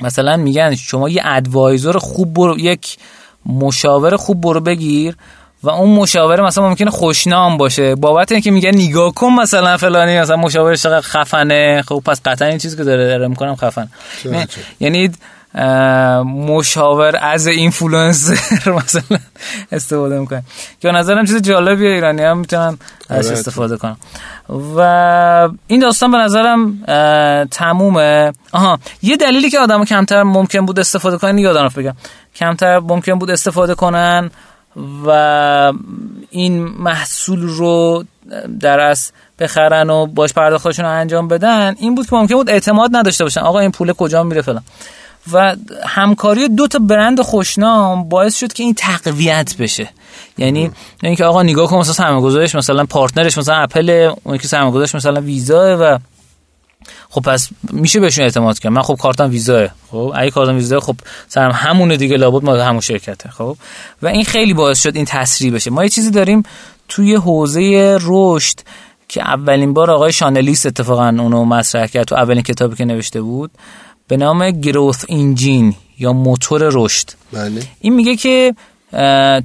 [0.00, 2.98] مثلا میگن شما یه ادوایزر خوب برو یک
[3.46, 5.16] مشاور خوب برو بگیر
[5.62, 7.94] و اون مشاوره مثلا ممکنه خوشنام باشه.
[7.94, 11.82] بابت اینکه میگه نگاه کن مثلا فلانی مثلا مشاور چقدر خفنه.
[11.88, 13.88] خب پس قطعا این چیزی که داره داره می‌کنم خفن.
[14.80, 15.10] یعنی
[16.24, 19.18] مشاور از اینفلوئنسر مثلا
[19.72, 20.42] استفاده می‌کنه.
[20.80, 22.78] که نظرم چیز جالبیه ایرانی هم می‌تونن
[23.10, 23.96] آره، استفاده کنم.
[24.76, 24.80] و
[25.66, 26.84] این داستان به نظرم
[27.50, 28.32] تمومه.
[28.52, 31.94] آها یه دلیلی که آدم کمتر ممکن بود استفاده کنن یادم بگم.
[32.34, 34.30] کمتر ممکن بود استفاده کنن
[35.06, 35.72] و
[36.30, 38.04] این محصول رو
[38.60, 42.90] در از بخرن و باش پرداختشون رو انجام بدن این بود که ممکن بود اعتماد
[42.92, 43.40] نداشته باشن.
[43.40, 44.62] آقا این پول کجا میره فلان.
[45.32, 45.56] و
[45.86, 49.88] همکاری دو تا برند خوشنام باعث شد که این تقویت بشه.
[50.38, 50.70] یعنی
[51.02, 55.78] اینکه آقا نگاه کن مثلا سرمایه‌گذارش مثلا پارتنرش مثلا اپل اون که سرمایه‌گذارش مثلا ویزا
[55.80, 55.98] و
[57.14, 58.72] خب پس میشه بهشون اعتماد کرد.
[58.72, 60.96] من خب کارتم ویزاه خب اگه کارتم ویزاه خب
[61.28, 63.28] سرم همونه دیگه لابد ما همون شرکته.
[63.28, 63.56] خب؟
[64.02, 65.70] و این خیلی باعث شد این تسریع بشه.
[65.70, 66.42] ما یه چیزی داریم
[66.88, 68.60] توی حوزه رشد
[69.08, 73.50] که اولین بار آقای شانلیس اتفاقا اونو مطرح کرد تو اولین کتابی که نوشته بود
[74.08, 77.10] به نام گروث انجین یا موتور رشد.
[77.32, 77.62] بله.
[77.80, 78.54] این میگه که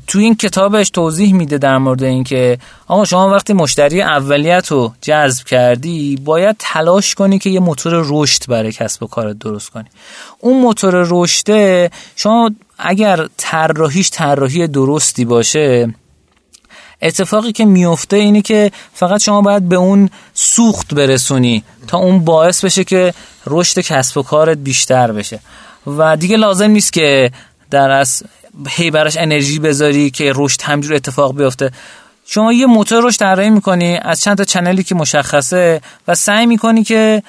[0.08, 2.58] تو این کتابش توضیح میده در مورد اینکه
[2.88, 8.48] آقا شما وقتی مشتری اولیت رو جذب کردی باید تلاش کنی که یه موتور رشد
[8.48, 9.86] برای کسب و کارت درست کنی.
[10.40, 15.94] اون موتور رشده شما اگر طراحیش طراحی درستی باشه
[17.02, 22.66] اتفاقی که میفته اینه که فقط شما باید به اون سوخت برسونی تا اون باعث
[22.66, 23.14] بشه که
[23.48, 25.40] رشد کسب و کارت بیشتر بشه.
[25.98, 27.32] و دیگه لازم نیست که
[27.72, 28.24] در از
[28.70, 31.72] هی براش انرژی بذاری که رشد همجور اتفاق بیفته.
[32.26, 36.84] شما یه موتور رشد طراحی می‌کنی از چند تا چنلی که مشخصه و سعی می‌کنی
[36.84, 37.24] که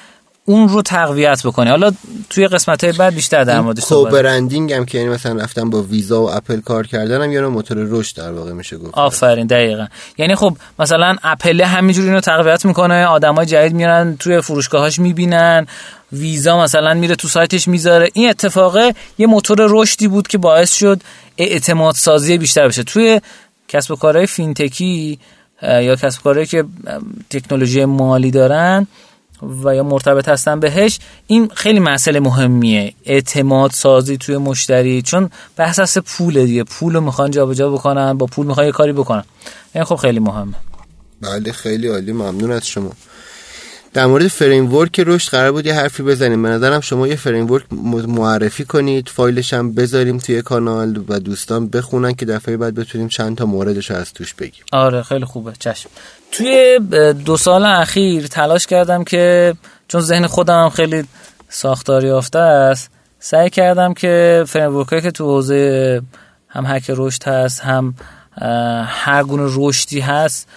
[0.49, 1.91] اون رو تقویت بکنی حالا
[2.29, 5.81] توی قسمت های بعد بیشتر در موردش صحبت برندینگ هم که یعنی مثلا رفتن با
[5.81, 8.93] ویزا و اپل کار کردن هم یه موتور رشد در واقع میشه گفت.
[8.93, 9.87] آفرین دقیقا.
[10.17, 15.67] یعنی خب مثلا اپل همینجوری اینو تقویت می‌کنه آدمای جدید میارن توی فروشگاهاش می‌بینن
[16.11, 18.09] ویزا مثلا میره تو سایتش می‌ذاره.
[18.13, 21.01] این اتفاقه یه موتور رشدی بود که باعث شد
[21.37, 22.83] اعتماد سازی بیشتر بشه.
[22.83, 23.21] توی
[23.67, 25.19] کسب و کارهای فینتکی
[25.63, 26.63] یا کسب و کارهایی که
[27.29, 28.87] تکنولوژی مالی دارن
[29.63, 32.93] و یا مرتبط هستن بهش این خیلی مسئله مهمیه.
[33.05, 36.63] اعتماد سازی توی مشتری چون بحث هست پول دیگه.
[36.63, 39.23] پول رو می‌خوان جابجا بکنن با پول می‌خوان یه کاری بکنن.
[39.75, 40.55] این خب خیلی مهمه.
[41.21, 42.11] بله خیلی عالی.
[42.11, 42.91] ممنون از شما.
[43.93, 46.43] در مورد فریم ورک رشد قرار بود یه حرفی بزنیم.
[46.43, 47.63] به نظرم شما یه فریم ورک
[48.07, 53.37] معرفی کنید فایلش هم بذاریم توی کانال و دوستان بخونن که دفعه بعد بتونیم چند
[53.37, 54.63] تا موردش از توش بگیم.
[54.71, 55.53] آره خیلی خوبه.
[55.59, 55.89] چشم.
[56.31, 56.79] توی
[57.25, 59.53] دو سال اخیر تلاش کردم که
[59.87, 61.03] چون ذهن خودم هم خیلی
[61.49, 66.01] ساختاری یافته است سعی کردم که فریم که تو حوزه
[66.47, 67.95] هم هک رشد هست هم
[68.87, 70.47] هر گونه رشدی هست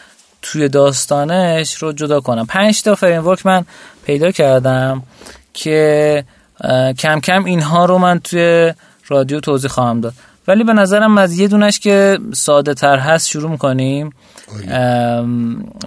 [0.42, 2.46] توی داستانش رو جدا کنم.
[2.46, 3.64] پنج تا فریم من
[4.04, 5.02] پیدا کردم
[5.54, 6.24] که
[6.98, 8.72] کم کم اینها رو من توی
[9.08, 10.12] رادیو توضیح خواهم داد.
[10.48, 14.12] ولی به نظرم از یه دونش که ساده تر هست شروع می‌کنیم.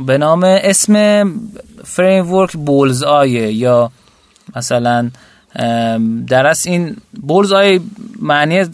[0.06, 1.24] به نام اسم
[1.84, 3.92] فریم ورک بولز آیه یا
[4.56, 5.10] مثلا
[6.28, 7.80] در اصل این bullseye
[8.22, 8.66] معنی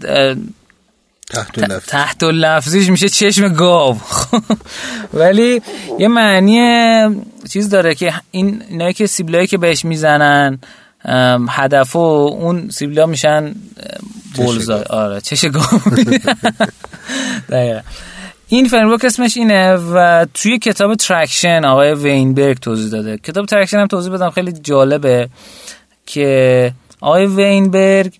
[1.32, 3.98] تحت, تحت لفظیش میشه چشم گاو.
[5.14, 5.62] ولی
[6.00, 10.60] یه معنی چیز داره که این اینایی که سیبلایی که بهش می‌زنن
[11.50, 13.56] هدف و اون سیبلا میشن
[14.36, 15.64] bullseye آره چش گاو.
[18.48, 23.18] این framework اسمش اینه و توی کتاب Traction آقای وینبرگ توضیح داده.
[23.18, 25.30] کتاب Traction هم توضیح بدم خیلی جالبه
[26.06, 28.14] که آقای وینبرگ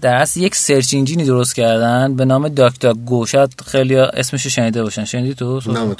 [0.00, 4.82] در اصل یک search engine ی درست کردن به نام DuckDuckGo شاید خیلی اسمش شنیده
[4.82, 5.04] باشن.
[5.04, 5.96] شنیدی تو؟ نه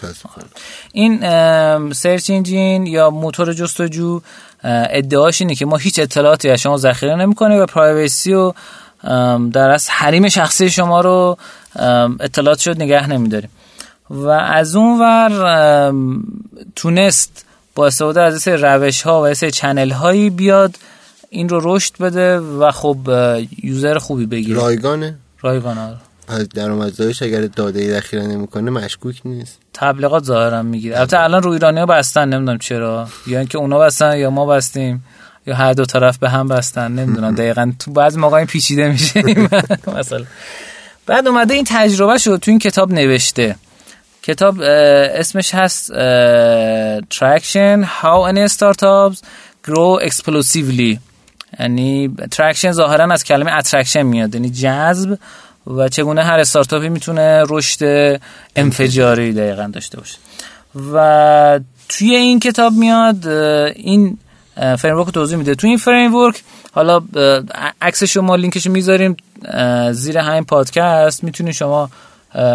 [0.93, 4.21] این search engine یا موتور جستجو
[4.65, 8.53] ادعاش اینه که ما هیچ اطلاعاتی از شما ذخیره نمی‌کنه و privacy و
[9.53, 11.39] در اصل حریم شخصی شما رو
[12.21, 13.51] اطلاعات شد نگه نمیداریم.
[14.11, 15.93] و از اون ور
[16.77, 20.77] تونست با استفاده از روش ها و چنل هایی بیاد
[21.35, 22.97] این رو رشد بده و خب
[23.63, 24.61] یوزر خوبی بگیره.
[24.61, 25.97] رایگانه؟ رایگانه آره.
[26.29, 29.59] پس درآمدزایش اگر داده ای ذخیره نمی‌کنه مشکوک نیست.
[29.75, 30.99] تبلیغات ظاهرا می‌گیره.
[30.99, 33.09] البته الان رو ایرانی ها بستن نمی‌دونم چرا.
[33.27, 35.05] یا اینکه اونا بستن یا ما بستیم.
[35.47, 37.35] یا هر دو طرف به هم بستن نمی‌دونم.
[37.41, 39.23] دقیقا تو بعضی موقع پیچیده میشه.
[39.99, 40.25] مثلا.
[41.07, 43.57] بعد اومده این تجربه شد تو این کتاب نوشته.
[44.23, 45.93] کتاب اسمش هست
[47.03, 49.19] Traction How Any Startups
[49.67, 51.12] Grow Explosively.
[51.61, 55.19] یعنی traction ظاهرا از کلمه attraction میاد یعنی جذب
[55.67, 58.21] و چگونه هر استارتاپی می‌تونه رشد
[58.57, 60.19] انفجاری دقیقا داشته باشه.
[60.93, 64.19] و توی این کتاب میاد این
[64.79, 65.55] framework توضیح میده.
[65.55, 66.43] توی این framework
[66.73, 67.03] حالا
[67.83, 69.17] عکس شما لینکش می‌ذاریم
[69.93, 71.91] زیر همین پادکست می‌تونید شما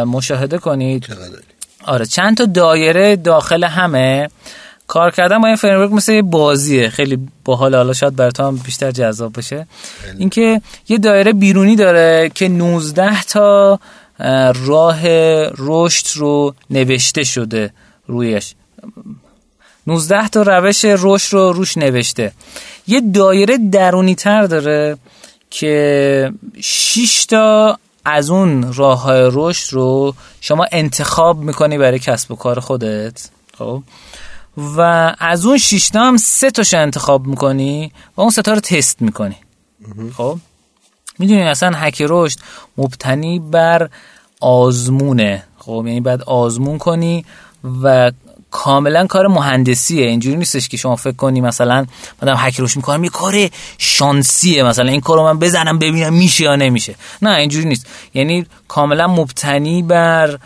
[0.06, 1.08] مشاهده کنید.
[1.86, 4.30] آره چند تا دایره داخل همه.
[4.88, 6.90] کار کردن با این فریم مثل یه بازیه.
[6.90, 7.76] خیلی باحال.
[7.76, 9.68] حالا شاید براتون بیشتر جذاب باشه.
[10.18, 13.80] اینکه یه دایره بیرونی داره که 19 تا
[14.66, 15.00] راه
[15.58, 17.74] رشد رو نوشته شده
[18.08, 18.54] رویش.
[19.88, 22.32] 19 تا روش رشد رو روش نوشته.
[22.88, 24.98] یه دایره درونی تر داره
[25.50, 32.36] که 6 تا از اون راه های رشد رو شما انتخاب می‌کنی برای کسب و
[32.36, 33.30] کار خودت.
[33.58, 33.84] خب؟
[34.58, 34.82] و
[35.20, 39.36] از اون شیشتا هم سه تاش انتخاب می‌کنی و اون سه تا رو تست می‌کنی.
[40.18, 40.38] خب؟
[41.20, 42.40] می‌دونی اصلا هک رشد
[42.78, 43.90] مبتنی بر
[44.42, 45.44] آزمونه.
[45.58, 47.26] خب؟ یعنی بعد آزمون کنی
[47.84, 48.12] و
[48.52, 50.06] کاملا کار مهندسیه.
[50.06, 51.86] اینجوری نیستش که شما فکر کنی مثلا
[52.22, 54.92] من هک رشد می‌کنم یه کار شانسیه مثلا.
[54.92, 56.96] این کارو من بزنم ببینم میشه یا نمیشه.
[57.22, 57.88] نه اینجوری نیست.
[58.14, 60.40] یعنی کاملا مبتنی بر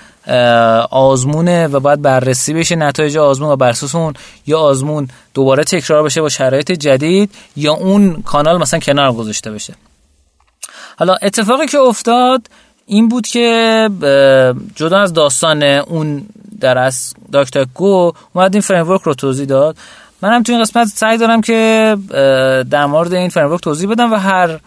[0.92, 4.14] آزمونه و باید بررسی بشه نتایج آزمون و بر اون
[4.48, 9.74] یا آزمون دوباره تکرار بشه با شرایط جدید یا اون کانال مثلا کنار گذاشته بشه.
[10.98, 12.42] حالا اتفاقی که افتاد
[12.86, 13.90] این بود که
[14.76, 16.26] جدا از داستان اون
[16.60, 19.78] در از دکتر گو اومد این فریم رو توضیح داد.
[20.22, 21.98] منم تو این قسمت سعی دارم که
[22.70, 24.60] در مورد این فریم توضیح بدم و هر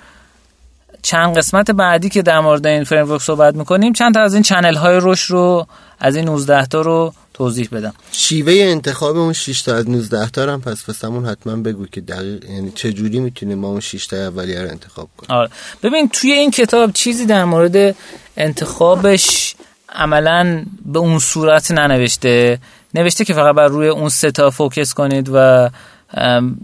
[1.04, 4.74] چند قسمت بعدی که در مورد این فریم صحبت می‌کنیم چند تا از این چنل
[4.74, 5.66] های روش رو
[6.00, 7.94] از این 19 تا رو توضیح بدم.
[8.12, 12.44] شیوه انتخاب اون 6 تا از 19 تا هم پس واسمون حتما بگو که دقیق
[12.44, 15.40] یعنی چه جوری می‌تونیم ما اون 6 تا اولیه رو انتخاب کنیم.
[15.40, 15.50] آره.
[15.82, 17.96] ببین توی این کتاب چیزی در مورد
[18.36, 19.54] انتخابش
[19.88, 22.58] عملا به اون صورت ننوشته.
[22.94, 25.70] نوشته که فقط بر روی اون سه تا فوکس کنید و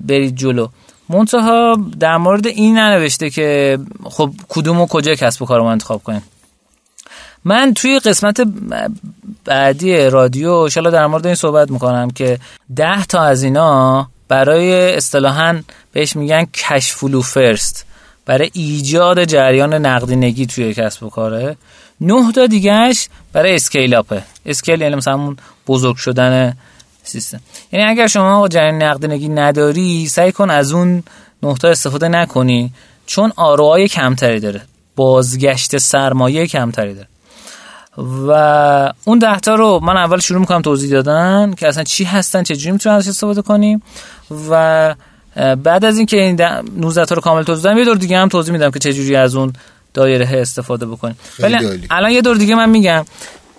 [0.07, 0.69] برید جلو.
[1.11, 6.03] منتها در مورد این ننوشته که خب کدوم و کجا کسب و کار رو انتخاب
[6.03, 6.23] کنیم.
[7.45, 8.41] من توی قسمت
[9.45, 12.39] بعدی رادیو شالا در مورد این صحبت می‌کنم که
[12.77, 15.61] ده تا از اینا برای اصطلاحا
[15.93, 17.87] بهش میگن cash flow first
[18.27, 21.57] برای ایجاد جریان نقدینگی توی کسب و کاره.
[22.01, 24.23] نه تا دیگهش برای scale up ه.
[24.47, 25.35] scale یعنی مثلا
[25.67, 26.57] بزرگ شدن
[27.03, 27.41] سیستم.
[27.73, 31.03] یعنی اگر شما جریان نقدینگی نداری سعی کن از اون
[31.61, 32.73] تا استفاده نکنی
[33.07, 34.61] چون ROI های کمتری داره.
[34.97, 37.09] بازگشت سرمایه کمتری داره.
[38.29, 42.73] و اون دهتا رو من اول شروع می‌کنم توضیح دادن که اصلا چی هستن چجوری
[42.73, 43.83] می‌تونیم ازش استفاده کنیم.
[44.51, 44.95] و
[45.37, 46.41] بعد از اینکه این
[46.77, 49.35] 19 تا رو کامل توضیح دادم یه دور دیگه هم توضیح میدم که چجوری از
[49.35, 49.53] اون
[49.95, 51.19] دایره استفاده بکنیم.
[51.41, 51.57] ولی
[51.91, 53.05] الان یه دور دیگه من میگم.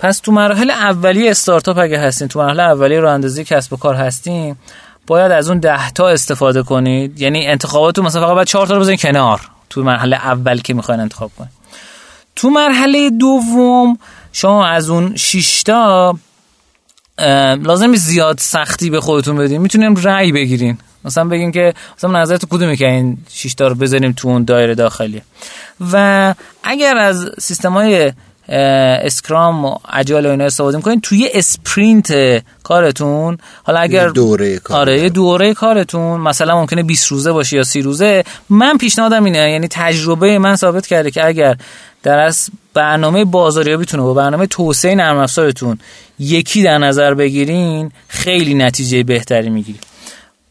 [0.02, 3.96] پس تو مراحل اولیه استارتاپ اگه هستین تو مراحل اولیه رو اندازی کسب و کار
[3.96, 4.56] هستین
[5.08, 7.22] باید از اون 10 تا استفاده کنید.
[7.22, 9.42] یعنی انتخاباتو مثلا فقط بعد 4 تا رو بزنید کنار.
[9.70, 11.50] تو مرحله اول که می‌خواین انتخاب کنید.
[12.36, 13.98] تو مرحله دوم
[14.32, 16.16] شما از اون 6 تا
[17.64, 19.62] لازم زیاد سختی به خودتون بدین.
[19.62, 20.78] می‌تونیم رأی بگیرین.
[21.06, 24.76] مثلا بگین که مثلا نظرت کدومه که این 6 تا رو بزنیم تو اون دایره
[24.76, 25.22] داخلی.
[25.92, 28.14] و اگر از سیستم های
[28.52, 31.02] Scrum و Agile و اینا استفاده می‌کنین.
[31.02, 36.22] توی sprint کارتون حالا اگر دوره کار آره یه دوره کارتون.
[36.22, 38.24] مثلا ممکنه 20 روزه باشه یا 30 روزه.
[38.50, 41.58] من پیشنهادم اینه یعنی تجربه من ثابت کرده که اگر
[42.04, 45.80] در اصل برنامه بازاریابیتون و برنامه توسعه نرم افزارتون
[46.20, 49.84] یکی در نظر بگیرین خیلی نتیجه بهتری می‌گیرید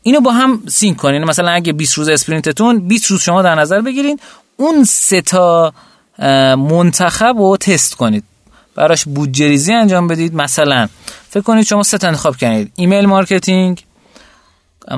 [0.03, 1.25] اینو با هم sync کنین.
[1.25, 4.19] مثلا اگه 20 روز sprint تون 20 روز شما در نظر بگیرین.
[4.57, 5.73] اون سه تا
[6.57, 8.25] منتخب رو تست کنید.
[8.75, 10.35] براش بودجه ریزی انجام بدید.
[10.35, 10.89] مثلا
[11.29, 13.85] فکر کنید شما سه تا انتخاب کنید email marketing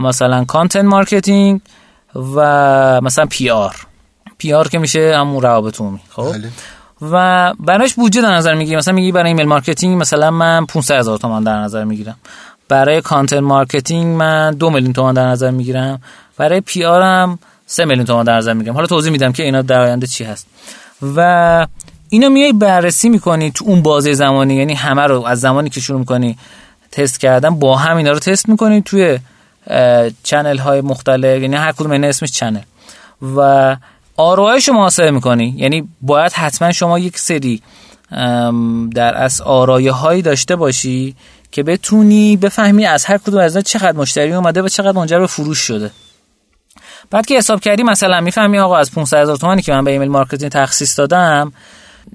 [0.00, 1.60] مثلا content marketing
[2.14, 3.76] و مثلا PR
[4.38, 6.48] PR که میشه همون روابط عمومی خب؟ بله.
[7.12, 11.18] و براش بودجه در نظر می‌گیری مثلا میگی برای email marketing مثلا من 500 هزار
[11.18, 12.16] تومان در نظر می‌گیرم.
[12.68, 16.02] برای content marketing من دو میلیون تومان در نظر می‌گیرم.
[16.36, 18.74] برای PR هم سه میلیون تومان در نظر می‌گیرم.
[18.74, 20.46] حالا توضیح میدم که اینا در آینده چی هست.
[21.16, 21.66] و
[22.08, 25.98] اینو میای بررسی می‌کنی تو اون بازه زمانی یعنی همه رو از زمانی که شروع
[25.98, 26.38] می‌کنی
[26.92, 29.18] تست کردن با هم اینا رو تست می‌کنی توی
[30.22, 32.60] channel های مختلف یعنی هر کدوم این اسمش channel.
[33.36, 33.76] و
[34.16, 37.62] ROI هایش رو محاسبه می‌کنی یعنی باید حتما شما یک سری
[38.94, 41.16] در از آرایه هایی داشته باشی
[41.52, 45.58] که بتونی بفهمی از هر کدوم از چقدر مشتری اومده و چقدر منجر به فروش
[45.58, 45.90] شده.
[47.10, 50.08] بعد که حساب کردی مثلا می‌فهمی آقا از 500 هزار تومانی که من به email
[50.08, 51.52] marketing تخصیص دادم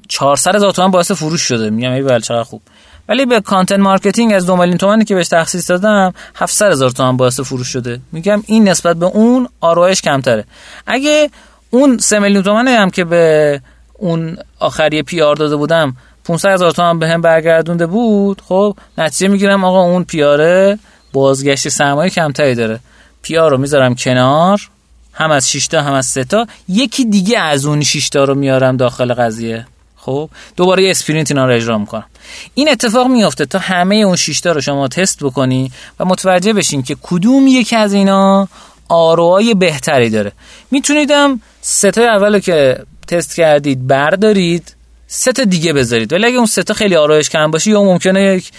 [0.08, 1.69] 400 هزار تومان باعث فروش شده.
[1.69, 2.62] میگم ای بله چقدر خوب.
[3.10, 7.17] ولی به content marketing از 2 میلیون تومانی که بهش تخصیص دادم 700 هزار تومان
[7.17, 8.00] باعث فروش شده.
[8.12, 10.45] میگم این نسبت به اون ROI ش کمتره.
[10.88, 11.30] اگه
[11.69, 13.62] اون 3 میلیون تومانی هم که به
[13.93, 15.95] اون آخری PR داده بودم
[16.26, 20.80] 500 هزار تومان هم برگردونده بود خب نتیجه می‌گیرم آقا اون PR ه
[21.13, 22.80] بازگشت سرمایه کمتری داره.
[23.22, 24.69] PR رو می‌ذارم کنار.
[25.17, 26.47] هم از 6 تا هم از 3 تا.
[26.69, 29.67] یکی دیگه از اون 6 تا رو میارم داخل قضیه.
[29.95, 32.06] خب؟ دوباره sprint اینا رو اجرا می‌کنم.
[32.53, 36.84] این اتفاق میافته تا همه اون 6 تا رو شما تست بکنی و متوجه بشین
[36.84, 38.47] که کدوم یکی از اینا
[38.89, 40.32] آروهای بهتری داره.
[40.71, 42.77] میتونیدم سه تا اولو که
[43.08, 44.77] تست کردید بردارید.
[45.08, 46.13] سه تا دیگه بذارید.
[46.13, 48.52] ولی اگه اون سه تا خیلی آرایش کم باشه یا ممکنه یک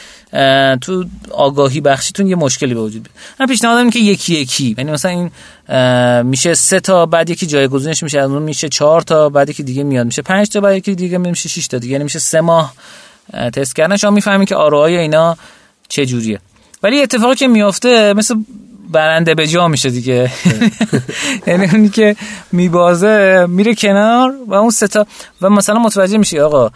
[0.81, 3.17] تو آگاهی بخشیتون یه مشکلی به وجود بیاد.
[3.41, 4.75] من پیشنهاد که یکی یکی.
[4.79, 5.31] یعنی مثلا این
[6.23, 9.83] میشه سه تا بعد یکی جایگزینش میشه از اون میشه چهار تا بعد یکی دیگه
[9.83, 10.07] میاد.
[10.07, 11.93] میشه پنج تا بعد یکی دیگه میشه 6 تا دیگه.
[11.93, 12.75] یعنی میشه سه ماه
[13.53, 13.97] تست کردن.
[13.97, 15.37] شما می‌فهمید که ROI اینا
[15.89, 16.41] چه جوریه
[16.83, 18.35] ولی اتفاقی که میافته مثل
[18.89, 20.31] برنده به جا میشه دیگه.
[21.47, 22.17] یعنی اونی که
[22.53, 25.07] میبازه میره کنار و اون سه تا
[25.43, 26.71] و مثلا متوجه میشه آقا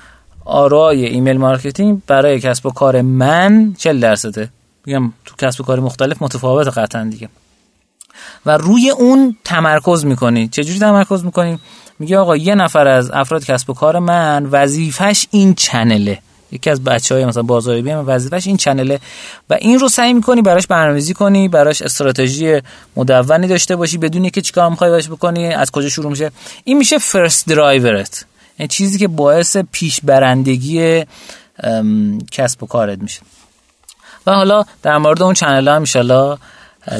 [0.44, 4.48] ROI email marketing برای کسب و کار من 40 درصده.
[4.86, 7.28] میگم تو کسب و کار مختلف متفاوت قطعا دیگه.
[8.46, 10.48] و روی اون تمرکز می‌کنی.
[10.48, 11.58] چجوری تمرکز می‌کنی؟
[11.98, 16.18] میگه آقا یه نفر از افراد کسب و کار من وظیفش این channel ه.
[16.52, 19.00] یکی از بچه های مثلا بازاریابیم وظیفش این channel ه.
[19.50, 22.60] و این رو سعی می‌کنی براش برنامه‌ریزی کنی براش استراتژی
[22.96, 26.30] مدونی داشته باشی بدونی که چیکار می‌خوای باش بکنی از کجا شروع میشه.
[26.64, 28.24] این میشه first driver ت
[28.58, 31.04] یعنی چیزی که باعث پیش برندگی
[32.30, 33.20] کسب و کارت میشه.
[34.26, 36.38] و حالا در مورد اون channel هم ان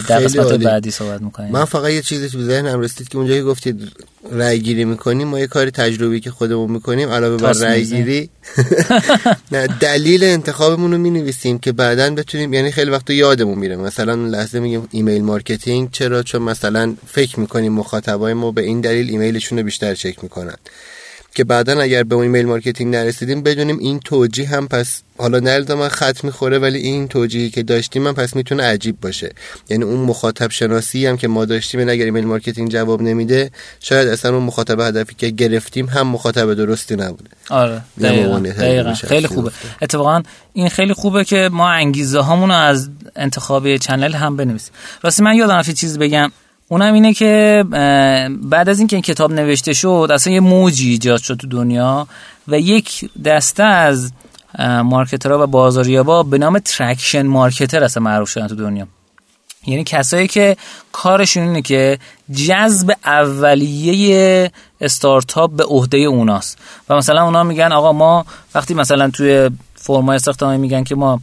[0.09, 1.51] در قسمت بعدی صحبت می‌کنیم.
[1.51, 3.93] من فقط یه چیزی تو ذهنم رسید که اونجایی گفتید
[4.31, 8.31] رای گیری می‌کنیم ما یه کاری تجربی که خودمون می‌کنیم علاوه بر رای گیری
[9.53, 13.77] نه دلیل انتخابمون رو می‌نویسیم که بعدا بتونیم یعنی خیلی وقت یادمون میره.
[13.77, 19.11] مثلا لحظه میگیم email marketing چرا؟ چون مثلا فکر می‌کنیم مخاطبای ما به این دلیل
[19.11, 20.57] ایمیلشون رو بیشتر چک می‌کنن.
[21.35, 25.73] که بعدا اگر به اون email marketing نرسیدیم بدونیم این توجیه هم پس حالا نرد
[25.73, 29.33] من خط می‌خوره ولی این توجیهی که داشتیم من پس می‌تونه عجیب باشه.
[29.69, 34.09] یعنی اون مخاطب شناسی هم که ما داشتیم یعنی اگر email marketing جواب نمیده شاید
[34.09, 37.31] اصلا اون مخاطب هدفی که گرفتیم هم مخاطب درستی نبوده.
[37.51, 38.95] آره دقیقا.
[38.95, 39.51] خیلی خوبه.
[39.83, 40.23] اتفاقا
[40.53, 44.73] این خیلی خوبه که ما انگیزه هامون رو از انتخاب channel هم بنویسیم.
[45.03, 46.33] راستی من یادم چیز بگم.
[46.73, 47.65] اونم اینه که
[48.43, 52.07] بعد از اینکه این کتاب نوشته شد اصلا یه موجی ایجاد شد تو دنیا
[52.49, 54.13] و یک دسته از
[54.85, 58.87] marketer ها و بازاریابا به نام traction marketer اصلا معروف شدن تو دنیا.
[59.67, 60.57] یعنی کسایی که
[60.93, 61.99] کارشون اینه که
[62.47, 64.51] جذب اولیه
[64.81, 66.59] استارتاپ به عهده اوناست.
[66.89, 71.21] و مثلا اونا میگن آقا ما وقتی مثلا توی فرمای استخدامی میگن که ما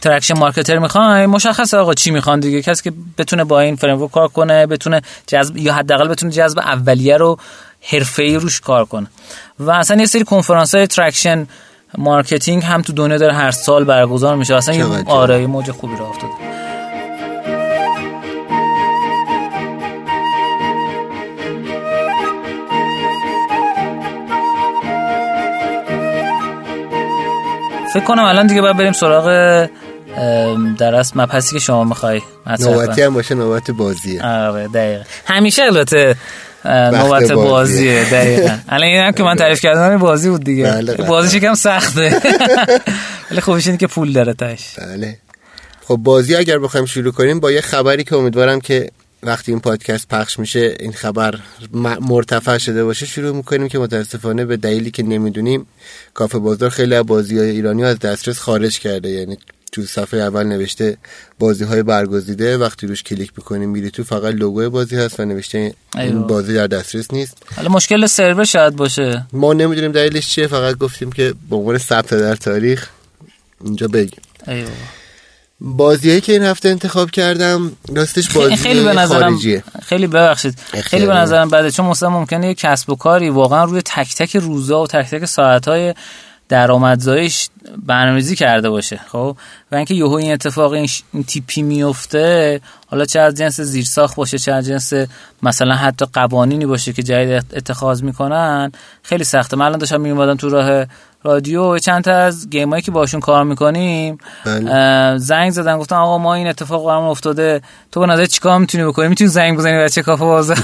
[0.00, 2.62] traction marketer می‌خوان مشخصه آقا چی می‌خوان دیگه.
[2.62, 7.16] کسی که بتونه با این فریم کار کنه بتونه جذب یا حداقل بتونه جذب اولیه
[7.16, 7.38] رو
[7.92, 9.06] حرفه‌ای روش کار کنه.
[9.58, 11.46] و اصلا یه سری کنفرانس های traction
[11.98, 14.54] marketing هم تو دنیا داره هر سال برگزار میشه.
[14.54, 16.32] اصلا یه آره موج خوبی رو افتاده.
[27.92, 29.26] فکر کنم الان دیگه باید بریم سراغ
[30.78, 32.20] در اصل مبحثی که شما می‌خوای
[32.60, 34.26] نوبتی هم باشه نوبت بازیه.
[34.26, 35.04] آره دقیقا.
[35.26, 36.16] همیشه البته
[36.64, 38.04] نوبت بازیه.
[38.10, 38.58] دقیقا.
[38.68, 40.64] الان این هم که من تعریف کردم بازی بود دیگه.
[40.64, 42.22] بله بازیش کم سخته.
[43.30, 44.74] ولی خوبش اینه که پول داره تاش.
[44.78, 45.18] بله.
[45.84, 48.90] خب بازی اگر بخوایم شروع کنیم با یه خبری که امیدوارم که
[49.22, 51.34] وقتی این پادکست پخش میشه این خبر
[52.00, 55.66] مرتفع شده باشه شروع می‌کنیم که متاسفانه به دلیلی که نمی‌دونیم
[56.14, 59.08] کافه بازار خیلی از بازی های ایرانی از دسترس خارج کرده.
[59.10, 59.38] یعنی
[59.72, 60.96] تو صفحه اول نوشته
[61.38, 65.74] بازی های برگزیده وقتی روش کلیک می‌کنیم میری تو فقط لوگو بازی هست و نوشته
[65.94, 67.36] این بازی در دسترس نیست.
[67.56, 69.26] حالا مشکل سرور شاید باشه.
[69.32, 72.88] ما نمی‌دونیم دلیلش چیه فقط گفتیم که به عنوان ثبت در تاریخ
[73.64, 74.20] اینجا بگیم.
[74.48, 74.70] ایوه.
[75.60, 79.62] بازیایی که این هفته انتخاب کردم راستش بازی خیلی به نظرم خارجیه.
[79.82, 80.58] خیلی ببخشید.
[80.58, 84.36] خیلی به نظرم بده چون مثلا ممکنه یه کسب و کاری واقعا روی تک تک
[84.36, 85.94] روزا و تک تک ساعتهای
[86.48, 87.48] درآمدزاییش
[87.86, 89.36] برنامه‌ریزی کرده باشه خب؟
[89.72, 94.38] و اینکه یهو این اتفاق این, این تیپی میفته حالا چه از جنس زیرساخت باشه
[94.38, 94.92] چه از جنس
[95.42, 98.72] مثلا حتی قوانینی باشه که جدید اتخاذ می‌کنن
[99.02, 99.56] خیلی سخته.
[99.56, 100.86] من الان داشتم میومدم تو راه
[101.22, 105.18] رادیو چند تا از گیمایی که باشون کار می‌کنیم بله.
[105.18, 109.08] زنگ زدن گفتن آقا ما این اتفاق برام افتاده تو به نظر چیکار می‌تونی بکنی؟
[109.08, 110.54] می‌تونی زنگ بزنی بچه کافه بازه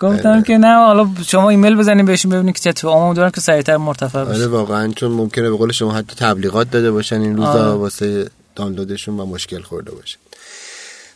[0.00, 0.42] گفتم بله.
[0.42, 4.34] که نه حالا شما ایمیل بزنید بهشون ببینید که چطور امیدوارم که سریعتر مرتفع بشه
[4.34, 7.78] آره واقعا چون ممکنه به قول شما حتی تبلیغات داده باشن این روزا آه.
[7.78, 10.16] واسه دانلودشون و مشکل خورده باشه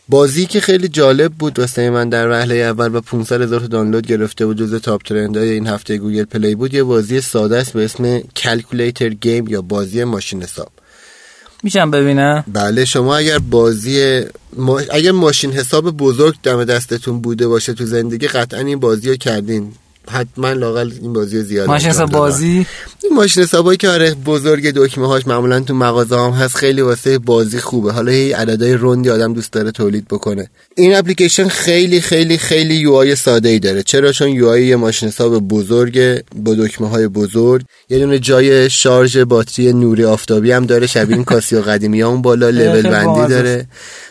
[0.09, 4.45] بازی که خیلی جالب بود واسه من در وهله اول و 500 هزار دانلود گرفته
[4.45, 7.85] بود جزو top trend های این هفته Google Play بود یه بازی ساده است به
[7.85, 10.71] اسم Calculator Game یا بازی ماشین حساب
[11.63, 12.43] میشم ببینم.
[12.47, 14.23] بله شما اگر بازی
[14.91, 19.73] اگر ماشین حساب بزرگ دم دستتون بوده باشه تو زندگی قطعا این بازی رو کردین.
[20.09, 22.65] حتما لاقل این بازی زیاد ماشین حساب بازی؟
[23.03, 27.17] این ماشین حسابایی که آره بزرگ دکمه هاش معمولا تو مغازه هم هست خیلی واسه
[27.17, 27.91] بازی خوبه.
[27.91, 30.49] حالا هی عددهای روندی آدم دوست داره تولید بکنه.
[30.75, 33.83] این اپلیکیشن خیلی خیلی خیلی UI ساده ای داره.
[33.83, 37.65] چرا؟ چون UI ماشین حساب بزرگ با دکمه های بزرگ.
[37.89, 40.87] یه دونه جای شارژ باتری نوری آفتابی هم داره.
[40.87, 43.67] شبیه این کاسیو قدیمی اون بالا لول بندی داره.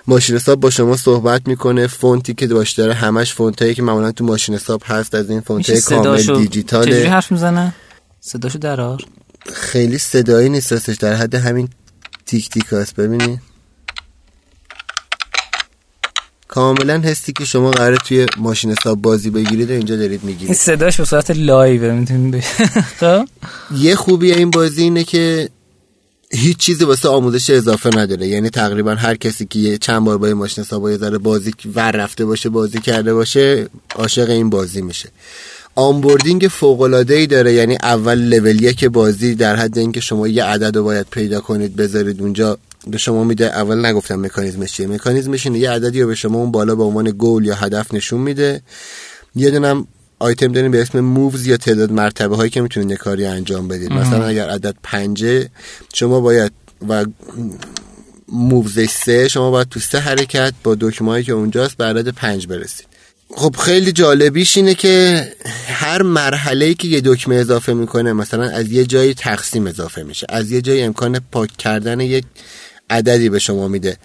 [0.07, 1.87] ماشین حساب با شما صحبت می‌کنه.
[1.87, 5.71] فونتی که باش داره همش فونتایی که معمولا تو ماشین حساب هست از این فونت
[5.89, 6.93] کامل دیجیتاله.
[6.93, 7.75] چجوری حرف می‌زنه؟
[8.21, 9.05] صداشو درار
[9.53, 11.69] خیلی صدایی نیستش در حد همین
[12.27, 13.41] تیک تیک هست ببینی.
[16.49, 20.49] کاملا هستی که شما قراره توی ماشین حساب بازی بگیرید و اینجا دارید می‌گیرید.
[20.49, 22.45] این صداش به صورت live می‌تونید
[23.01, 23.29] خب؟
[23.77, 25.49] یه خوبی این بازی اینه که
[26.31, 28.27] هیچ چیزی واسه آموزش اضافه نداره.
[28.27, 31.91] یعنی تقریبا هر کسی که یه چند بار با ماشین حساب یه ذره بازی ور
[31.91, 35.09] رفته باشه بازی کرده باشه عاشق این بازی میشه.
[35.79, 40.45] onboarding فوق العاده ای داره یعنی اول لول یک بازی در حد اینکه شما یه
[40.45, 42.59] عدد رو باید پیدا کنید بذارید اونجا.
[42.87, 44.87] به شما میده اول نگفتم مکانیزمش چیه.
[44.87, 48.21] مکانیزمش اینه یه عددی رو به شما اون بالا به عنوان گل یا هدف نشون
[48.21, 48.63] میده.
[49.37, 49.87] یه دونم
[50.19, 53.93] آیتم داریم به اسم moves یا تعداد مرتبه هایی که می‌تونید کاری انجام بدید.
[53.93, 55.49] مثلا اگر عدد پنجه
[55.95, 56.53] شما باید
[56.89, 57.05] و
[58.29, 62.98] moves سه شما باید تو سه حرکت با دکمه که اونجاست به عدد پنج برسید.
[63.31, 65.25] خب خیلی جالبیش اینه که
[65.69, 70.27] هر مرحله ای که یه دکمه اضافه می‌کنه مثلا از یه جایی تقسیم اضافه میشه.
[70.29, 72.25] از یه جایی امکان پاک کردن یک
[72.91, 73.97] عددی به شما میده.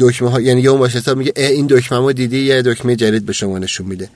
[0.00, 3.32] دکمه ها یعنی یه اون باشه میگه این دکمه ما دیدی یه دکمه جدید به
[3.32, 4.08] شما نشون میده.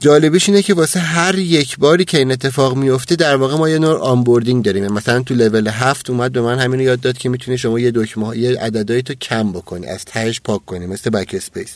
[0.00, 3.78] جالبیش اینه که واسه هر یک باری که این اتفاق میفته در واقع ما یه
[3.78, 4.92] نوع onboarding داریم.
[4.92, 8.38] مثلا تو لول هفت اومد به من همین یاد داد که می‌تونی شما یه دکمه
[8.38, 11.74] یه عددهای تو کم بکنی از تهش پاک کنی مثل backspace.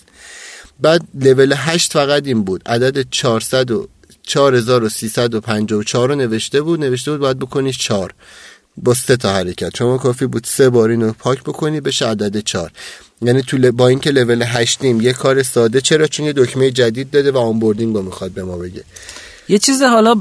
[0.81, 2.62] بعد لول 8 فقط این بود.
[2.66, 3.89] عدد 400 و
[4.22, 6.81] 4354 رو نوشته بود.
[6.81, 8.14] نوشته بود باید بکنی 4
[8.76, 9.76] با سه تا حرکت.
[9.76, 12.70] شما کافی بود سه بار اینو پاک بکنی بشه عدد 4
[13.22, 15.81] یعنی تو با اینکه لول 8 نیم یه کار ساده.
[15.81, 18.85] چرا؟ چون یه دکمه جدید داده و onboarding رو می‌خواد به ما بگه.
[19.49, 20.14] یه چیز حالا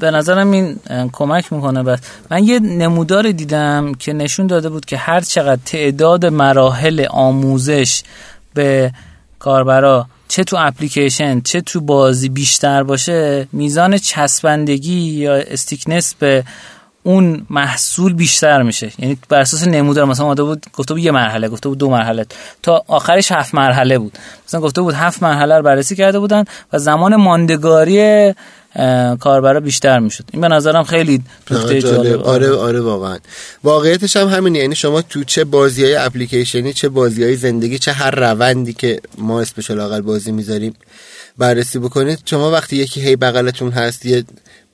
[0.00, 0.76] به نظرم این
[1.12, 1.98] کمک می‌کنه بس.
[2.30, 8.02] من یه نمودار دیدم که نشون داده بود که هر چقدر تعداد مراحل آموزش
[8.54, 8.92] به
[9.38, 16.44] کاربرا چه تو اپلیکیشن چه تو بازی بیشتر باشه میزان چسبندگی یا استیکنس به
[17.02, 18.92] اون محصول بیشتر میشه.
[18.98, 22.26] یعنی بر اساس نمودار مثلا اومده بود گفته بود یه مرحله گفته بود دو مرحله.
[22.62, 24.18] تا آخرش هفت مرحله بود.
[24.46, 28.34] مثلا گفته بود هفت مرحله رو بررسی کرده بودن و زمان ماندگاری
[29.20, 30.24] کاربرا بیشتر می‌شد.
[30.32, 32.22] این به نظرم خیلی نکته جالب.
[32.22, 33.18] آره آره واقعا.
[33.64, 34.58] واقعیتش هم همینه.
[34.58, 39.00] یعنی شما تو چه بازی های اپلیکیشنی چه بازی های زندگی چه هر روندی که
[39.18, 40.74] ما اسپشال آقل بازی می‌ذاریم
[41.38, 44.24] بررسی بکنید شما وقتی یکی هی بغلتون هست یه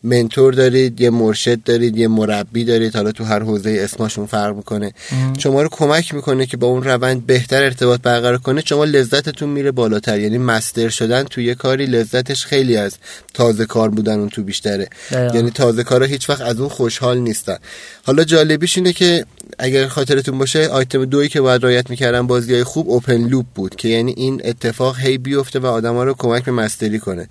[0.05, 2.97] منتور دارید یه مرشد دارید یه مربی دارید.
[2.97, 4.93] حالا تو هر حوزه اسمشون فرق می‌کنه.
[5.39, 8.63] شما رو کمک می‌کنه که با اون روند بهتر ارتباط برقرار کنه.
[8.67, 10.21] شما لذتتون میره بالاتر.
[10.21, 12.97] یعنی مستر شدن تو یه کاری لذتش خیلی از
[13.35, 14.89] تازه کار بودن اون تو بیشتره.
[15.11, 17.57] یعنی تازه کارا هیچ وقت از اون خوشحال نیستن.
[18.03, 19.25] حالا جالبیش اینه که
[19.59, 23.77] اگر خاطرتون باشه آیتم دوی که باید رعایت می‌کردن بازی های خوب open loop بود
[23.77, 27.29] که یعنی این اتفاق هی بیفته و آدما رو کمک به mastery کنه.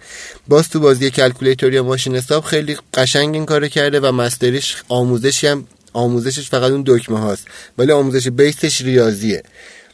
[0.48, 2.62] باز تو بازی calculator یا ماشین حساب خیلی
[2.93, 7.47] قشنگ این کارو کرده و mastery ش آموزشی هم آموزشش فقط اون دکمه هاست.
[7.78, 9.43] ولی آموزش base ش ریاضیه.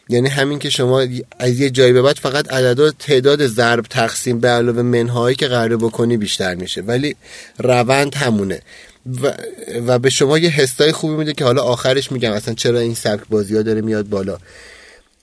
[0.09, 1.05] یعنی همین که شما
[1.39, 5.77] از یه جایی به بعد فقط عدد تعداد ضرب تقسیم به علاوه منهایی که قراره
[5.77, 6.81] بکنی بیشتر میشه.
[6.81, 7.15] ولی
[7.57, 8.61] روند همونه.
[9.23, 9.33] و,
[9.87, 12.31] و به شما یه حسای خوبی میده که حالا آخرش میگم.
[12.31, 14.37] اصلا چرا این سبک بازی ها داره میاد بالا؟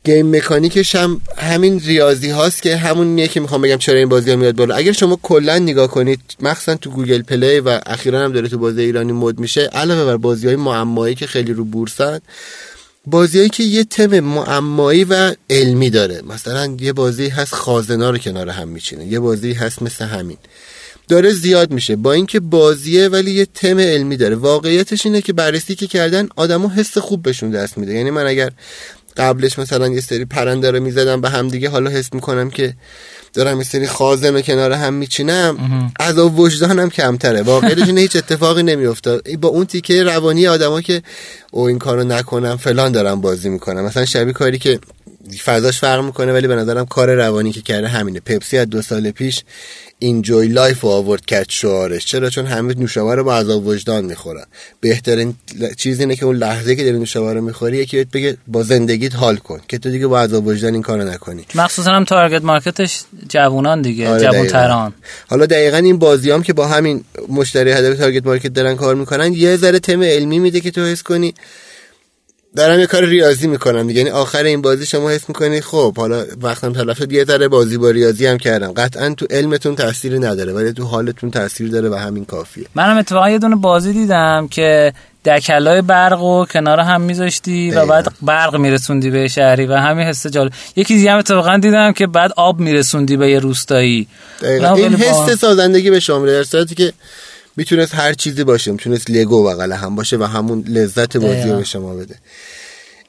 [0.07, 4.31] game mechanic ش هم همین ریاضی هاست که همون که می‌خوام بگم چرا این بازی
[4.31, 4.75] ها میاد بالا.
[4.75, 8.81] اگر شما کلا نگاه کنید مخصوصا تو Google Play و اخیرا هم داره تو بازی
[8.81, 12.21] ایرانی مد میشه علاوه بر بازی های معمایی که خیلی رو بورسن
[13.07, 16.23] بازیایی که یه تم معمایی و علمی داره.
[16.23, 19.07] مثلا یه بازی هست خازنا رو کنار هم میچینه.
[19.07, 20.37] یه بازی هست مثل همین.
[21.09, 21.97] داره زیاد میشه.
[21.97, 24.37] با اینکه بازیه ولی یه تم علمی داره.
[24.37, 27.95] واقعیتش اینه که بررسی که کردن آدمو حس خوب بهشون دست میده.
[27.95, 28.51] یعنی من اگر
[29.17, 32.75] قبلش مثلا یه سری پرنده رو می‌زدم به هم دیگه حالا حس می‌کنم که
[33.35, 35.57] دارم یه سری خازن کنار هم میچینم.
[36.01, 37.43] از وجدانم کمتره.
[37.43, 41.03] واقعیتش اینه هیچ اتفاقی نمیافته با اون تیکه روانی آدما که
[41.51, 43.85] او این کارو نکنم فلان دارم بازی می‌کنم.
[43.85, 44.81] مثلا شبیه کاری که
[45.45, 48.21] فضاش فرق می‌کنه ولی به نظرم کار روانی که کرده همینه.
[48.21, 49.45] پپسی از دو سال پیش
[49.99, 52.05] enjoy life رو آورد کرد شعارش.
[52.05, 54.45] چرا؟ چون همه نوشابه رو با عذاب وجدان می‌خورن.
[54.81, 55.35] بهترین
[55.77, 59.15] چیز اینه که اون لحظه که داری نوشابه رو می‌خوری یکی بهت بگه با زندگیت
[59.15, 61.47] حال کن که تو دیگه با عذاب وجدان این کارو نکنی.
[61.55, 64.95] مخصوصا هم target market ش جوونان دیگه آره جوون تران
[65.29, 69.57] حالا دقیقا این بازیام که با همین مشتری هدف target market دارن کار می‌کنن یه
[69.57, 71.35] ذره تم علمی میده که تو حس کنی
[72.57, 73.87] دارم یه کار ریاضی می‌کنم.
[73.87, 77.49] دیگه یعنی آخر این بازی شما حس می‌کنی خب حالا وقتم تلف شد یه ذره
[77.49, 78.73] بازی با ریاضی هم کردم.
[78.73, 82.67] قطعا تو علمتون تاثیری نداره ولی تو حالتون تاثیر داره و همین کافیه.
[82.75, 84.93] منم اتفاقا یه دونه بازی دیدم که
[85.25, 90.27] دکلای برق و کنار هم میذاشتی و بعد برق میرسوندی به شهری و همین حس
[90.27, 90.53] جالب.
[90.77, 94.07] یکی دیگه هم اتفاقا دیدم که بعد آب میرسوندی به یه روستایی.
[94.43, 96.45] این حس سازندگی به شما در
[96.77, 96.93] که
[97.57, 101.65] می‌تونست هر چیزی باشه می‌تونست لگو بغل هم باشه و همون لذت بازی رو به
[101.65, 102.15] شما بده.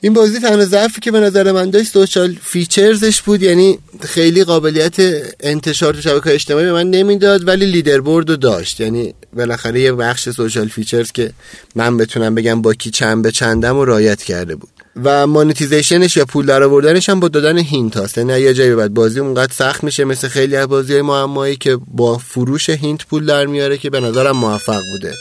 [0.01, 4.95] این بازی تنها ضعفی که به نظر من داشت سوشال فیچرزش بود یعنی خیلی قابلیت
[5.39, 8.79] انتشار تو شبکه اجتماعی به من نمی‌داد ولی leaderboard رو داشت.
[8.79, 11.31] یعنی بالاخره یه بخش social features که
[11.75, 14.69] من بتونم بگم با کی چند به چندم و رعایت کرده بود.
[15.03, 18.75] و monetization ش یا پول در آوردنش هم با دادن hint هاست نه یه جایی
[18.75, 23.05] بعد بازی اونقدر سخت میشه مثل خیلی از بازی های معمایی که با فروش hint
[23.05, 25.13] پول در میاره که به نظرم موفق بوده.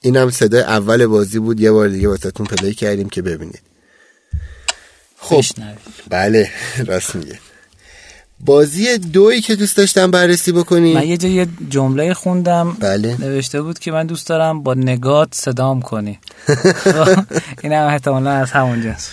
[0.00, 1.60] اینم صدای اول بازی بود.
[1.60, 3.62] یه بار دیگه واسهتون play کردیم که ببینید.
[5.18, 5.42] خب.
[6.08, 6.50] بله.
[6.86, 7.38] راست میگه.
[8.44, 12.76] بازی دویی که دوست داشتم بررسی بکنی من یه جای جمله خوندم.
[12.80, 13.16] بله.
[13.20, 16.18] نوشته بود که من دوست دارم با نگات صدام کنی.
[17.62, 19.08] این هم احتمالا از همون جنس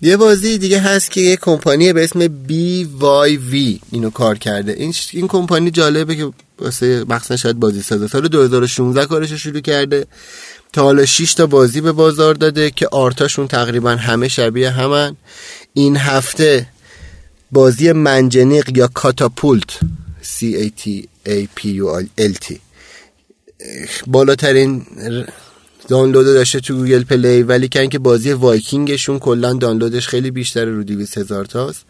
[0.00, 4.72] یه بازی دیگه هست که یه کمپانی به اسم BYV اینو کار کرده.
[4.72, 8.08] این این کمپانی جالبه که واسه مخصوصا شاید بازی سازه.
[8.08, 10.06] سال 2016 کارش شروع کرده.
[10.72, 15.16] تا حالا 6 تا بازی به بازار داده که art اشون تقریبا همه شبیه همن.
[15.74, 16.66] این هفته
[17.52, 19.70] بازی منجنیق یا Catapult.
[20.22, 22.56] C A T A P U L T.
[24.06, 24.86] بالاترین
[25.88, 30.84] دانلود داشته تو Google Play ولی کن که بازی وایکینگشون کلا دانلودش خیلی بیشتر رو
[30.84, 31.84] 200 هزار تاست.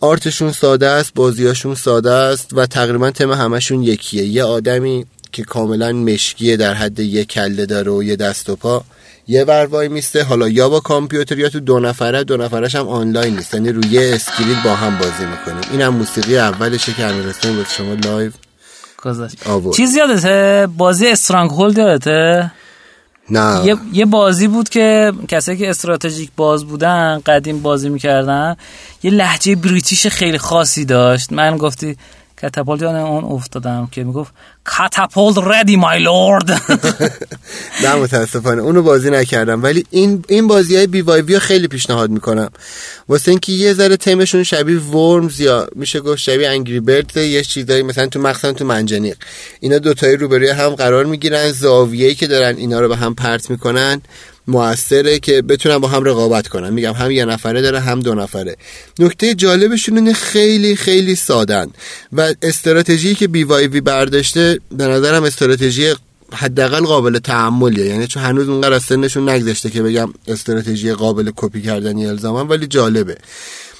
[0.00, 4.24] art شون ساده است بازیاشون ساده است و تقریبا تم همشون یکیه.
[4.24, 8.84] یه آدمی که کاملا مشکیه در حد یه کله داره و یه دست و پا.
[9.26, 10.24] یه ور وای میسته.
[10.24, 13.54] حالا یا با کامپیوتر یا تو دو نفره دو نفرش هم آنلاین نیست.
[13.54, 15.70] یعنی روی screen با هم بازی می‌کنیم.
[15.72, 18.32] اینم موسیقی اولشه که امیرحسین به شما live
[19.76, 22.50] چیز یادته؟ بازی Stronghold یادته؟
[23.30, 23.66] نه.
[23.66, 28.56] یه،, یه بازی بود که کسایی که استراتژیک باز بودن قدیم بازی می‌کردن
[29.02, 31.32] یه لهجه British خیلی خاصی داشت.
[31.32, 31.96] من گفتی
[32.44, 34.32] کتاپولت یاد اون افتادم که می‌گفت
[34.78, 36.50] کتاپولت ردی مای لورد
[37.82, 38.62] نه متاسفانه.
[38.62, 39.62] اونو بازی نکردم.
[39.62, 42.50] ولی این این بازی های بی وای وی خیلی پیشنهاد می‌کنم.
[43.08, 47.82] واسه اینکه یه ذره تیمشون شبیه ورمز یا میشه گفت شبیه انگری برد یه چیزایی
[47.82, 49.16] مثلا تو مخصوصا تو منجنیق.
[49.60, 51.52] اینا دوتایی روبروی هم قرار می‌گیرن.
[51.52, 54.02] زاویه‌ای که دارن اینا رو به هم پرت می‌کنن.
[54.46, 58.56] موثره که بتونن با هم رقابت کنن میگم هم یه نفره داره هم دو نفره.
[58.98, 61.66] نکته جالبشون اینه خیلی خیلی سادن
[62.12, 65.94] و استراتژی که بی وای وی برداشته به نظرم استراتژی
[66.32, 71.62] حداقل قابل تحملیه یعنی چون هنوز اونقدر از سنشون نگذشته که بگم استراتژی قابل کپی
[71.62, 73.16] کردنی الزاما ولی جالبه.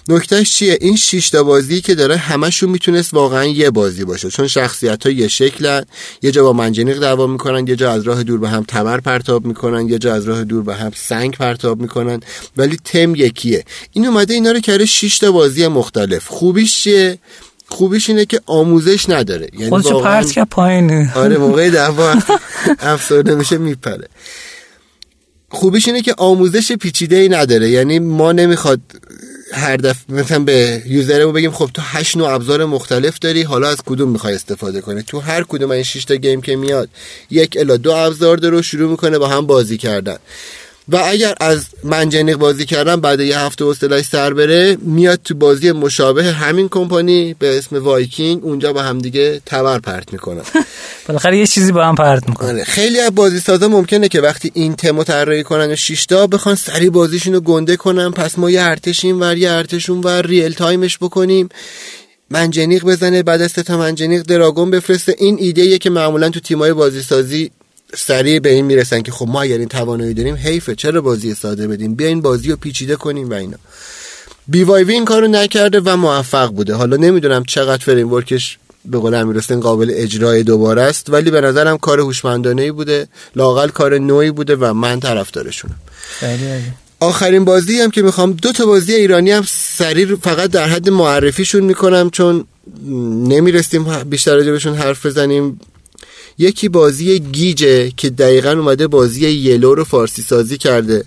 [0.09, 4.31] نکتهش چیه؟ این شش تا بازی که داره همشون می‌تونست واقعا یه بازی باشه.
[4.31, 5.85] چون شخصیت ها یه شکلن
[6.23, 9.47] یه جا با منجنیق دعوا می‌کنن یه جا از راه دور به هم تبر پرتاب
[9.47, 12.21] می‌کنن یه جا از راه دور به هم سنگ پرتاب می‌کنن.
[12.57, 13.65] ولی تم یکیه.
[13.93, 16.29] این اومده اینا رو کرده 6 تا بازی مختلف.
[16.29, 17.19] خوبیش چیه؟
[17.69, 19.49] خوبیش اینه که آموزش نداره.
[19.53, 21.13] یعنی خودشو پرت که پایینه.
[21.15, 22.15] آره موقع دعوا
[22.79, 24.09] افسرده میشه میپره.
[25.49, 27.71] خوبیش اینه که آموزش پیچیده ای نداره.
[27.71, 28.81] یعنی ما نمی‌خواد
[29.53, 33.82] هر دفعه مثلا به یوزرمون بگیم خب تو هشت نوع ابزار مختلف داری حالا از
[33.86, 36.88] کدوم می‌خوای استفاده کنی؟ تو هر کدوم این 6 تا گیم که میاد
[37.30, 40.16] یک الا دو ابزار داره شروع می‌کنه با هم بازی کردن.
[40.89, 45.72] و اگر از منجنیق بازی کردن بعد یه هفته حوصله‌اش سر بره میاد تو بازی
[45.72, 50.43] مشابه همین کمپانی به اسم وایکینگ اونجا با هم دیگه تبر پرت می‌کنن
[51.09, 54.51] بالاخره یه چیزی با هم پرت می‌کنن آره، خیلی از بازی سازا ممکنه که وقتی
[54.55, 58.62] این تمو طراحی کنن و شیشتا بخوان سری بازیشون رو گنده کنن پس ما یه
[58.62, 61.49] ارتش این ور یه ارتش اون ور real-time ش بکنیم.
[62.30, 65.14] منجنیق بزنه بعد از تا منجنیق dragon بفرسته.
[65.18, 67.51] این ایده که معمولا تو تیمای بازی سازی
[67.97, 71.68] سریع به این می‌رسن که خب ما اگر این توانایی داریم حیفه چرا بازی ساده
[71.68, 73.57] بدیم؟ بیاین بازی رو پیچیده کنیم و اینا.
[74.49, 76.74] بی وای وی این کارو نکرده و موفق بوده.
[76.74, 81.78] حالا نمی‌دونم چقدر فریم ورکش به قول امیرحسین قابل اجرای دوباره است ولی به نظرم
[81.78, 83.09] کار هوشمندانه ای بوده.
[83.36, 85.74] لاقل کار نوعی بوده و من طرفدارشونم.
[87.01, 91.62] آخرین بازی هم که می‌خوام دو تا بازی ایرانی هم سریع فقط در حد معرفیشون
[91.62, 92.45] می‌کنم چون
[93.28, 95.61] نمی‌رسیم بیشتر راجبشون حرف بزنیم.
[96.39, 101.05] یکی بازی گیجه که دقیقا اومده بازی یلو رو فارسی سازی کرده.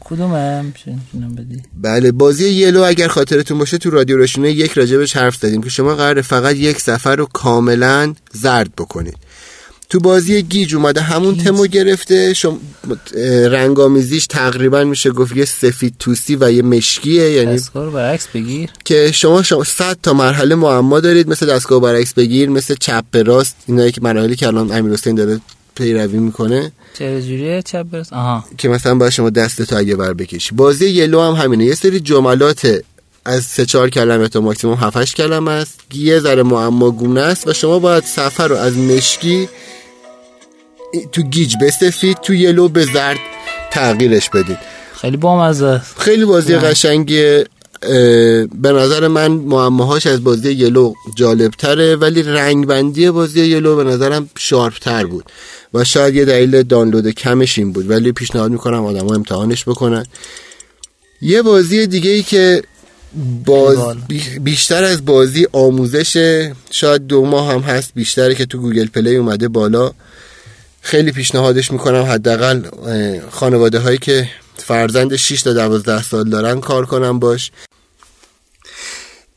[1.13, 5.61] کدومه بدی؟ بله بازی یلو اگر خاطرتون باشه تو رادیو رشونه یک راجبش حرف زدیم
[5.61, 9.17] که شما قرار فقط یک سفر رو کاملا زرد بکنید.
[9.89, 11.38] تو بازی گیج اومده همون.
[11.38, 12.59] تمو گرفته شم...
[13.49, 18.69] رنگامیزیش تقریبا میشه گفت یه سفید توسی و یه مشکیه یعنی دستگاه برعکس بگیر.
[18.85, 23.23] که شما شما 100 تا مرحله معما دارید مثل دستگاه برعکس بگیر مثل چپ به
[23.23, 25.39] راست اینا که مراحلی که الان امیر حسین داره
[25.75, 26.71] پیروی می‌کنه.
[26.99, 28.45] چه چپ برست آها.
[28.57, 30.55] که مثلا با شما دست تو اگه بر بکشی.
[30.55, 31.65] بازی Yellow هم همینه.
[31.65, 32.83] یه سری جملات
[33.25, 35.79] از سه چهار کلمه تا ماکسیموم 7 کلمه است.
[35.93, 39.49] یه ذره معما گونه است و شما باید صفحه رو از مشکی
[41.12, 43.20] تو گیج به سفید تو Yellow به زرد
[43.72, 44.58] تغییرش بدید.
[45.02, 45.82] خیلی بامزه.
[45.98, 47.45] خیلی بازی قشنگیه.
[48.62, 54.30] به نظر من معماهاش از بازی Yellow جالب تره ولی رنگبندی بازی Yellow به نظرم
[54.38, 55.26] sharp تر بود.
[55.74, 60.06] و شاید یه دلیل دانلود کمش این بود ولی پیشنهاد می‌کنم آدم ها امتحانش بکنن.
[61.22, 62.64] یه بازی دیگه ای که
[63.45, 63.78] باز
[64.41, 66.38] بیشتر از بازی آموزش
[66.72, 69.91] شاید دو ماه هم هست بیشتره که تو گوگل پلی اومده بالا.
[70.88, 72.61] خیلی پیشنهادش می‌کنم حداقل
[73.31, 77.51] خانواده هایی که فرزند 6 تا 12 سال دارن کار کنم باش.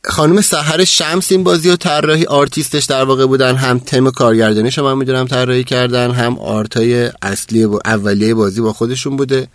[0.04, 5.26] خانم سحر شمس این بازی و طراحی آرتیستش در واقع بودن هم کارگردانی شما می‌دونم
[5.26, 9.48] طراحی کردن هم آرتای اصلی و اولیه بازی با خودشون بوده.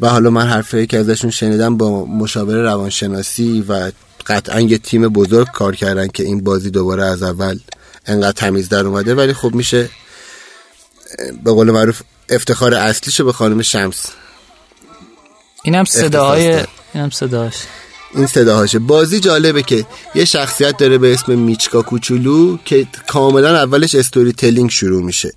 [0.00, 3.90] و حالا من حرفی که ازشون شنیدم با مشاور روانشناسی و
[4.26, 7.58] قطعا یه تیم بزرگ کار کردن که این بازی دوباره از اول
[8.06, 9.14] انقدر تمیز در اومده.
[9.14, 9.88] ولی خب میشه
[11.44, 14.06] به قول معروف افتخار اصلیشو به خانم شمس.
[15.64, 16.60] اینم صداهای
[16.94, 17.54] اینم صداش.
[18.14, 18.78] این صداهاشه.
[18.78, 24.70] بازی جالبه که یه شخصیت داره به اسم میچکا کوچولو که کاملا اولش استوری تلینگ
[24.70, 25.32] شروع میشه.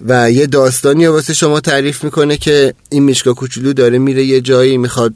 [0.00, 4.78] و یه داستانی واسه شما تعریف می‌کنه که این میچکا کوچولو داره میره یه جایی
[4.78, 5.14] می‌خواد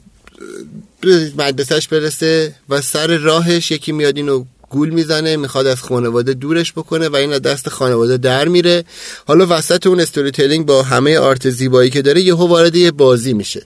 [1.37, 7.09] مدرسهش برسه و سر راهش یکی میاد اینو گول می‌زنه می‌خواد از خانواده دورش بکنه
[7.09, 8.83] و این از دست خانواده در میره.
[9.25, 13.33] حالا وسط اون استوری تیلینگ با همه آرت زیبایی که داره یهو وارد یه بازی
[13.33, 13.65] میشه.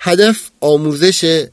[0.00, 1.46] هدف آموزش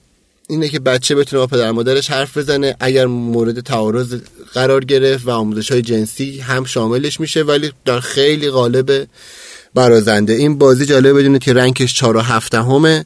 [0.50, 2.76] اینه که بچه بتونه با پدر مادرش حرف بزنه.
[2.80, 4.16] اگر مورد تعارض
[4.54, 9.08] قرار گرفت و آموزش های جنسی هم شاملش میشه ولی در خیلی غالب
[9.74, 10.34] برازنده.
[10.34, 13.06] این بازی جالب بدونه که رنکش 4 و 7 همه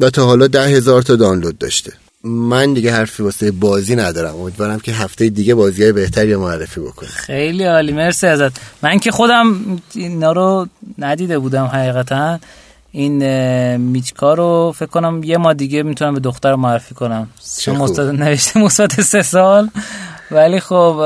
[0.00, 1.92] و تا حالا ده هزار تا دانلود داشته.
[2.26, 4.36] من دیگه حرفی واسه بازی ندارم.
[4.36, 7.08] امیدوارم که هفته دیگه بازی های بهتری معرفی بکنه.
[7.08, 7.92] خیلی عالی.
[7.92, 8.52] مرسی ازت.
[8.82, 9.56] من که خودم
[9.94, 10.66] اینا رو
[10.98, 12.38] ندیده بودم حقیقتا.
[12.92, 17.28] این میچکا رو فکر کنم یه ما دیگه می‌تونم به دختر معرفی کنم.
[17.60, 19.70] چون مستاد نوشته مثبت سه سال.
[20.30, 21.02] ولی خب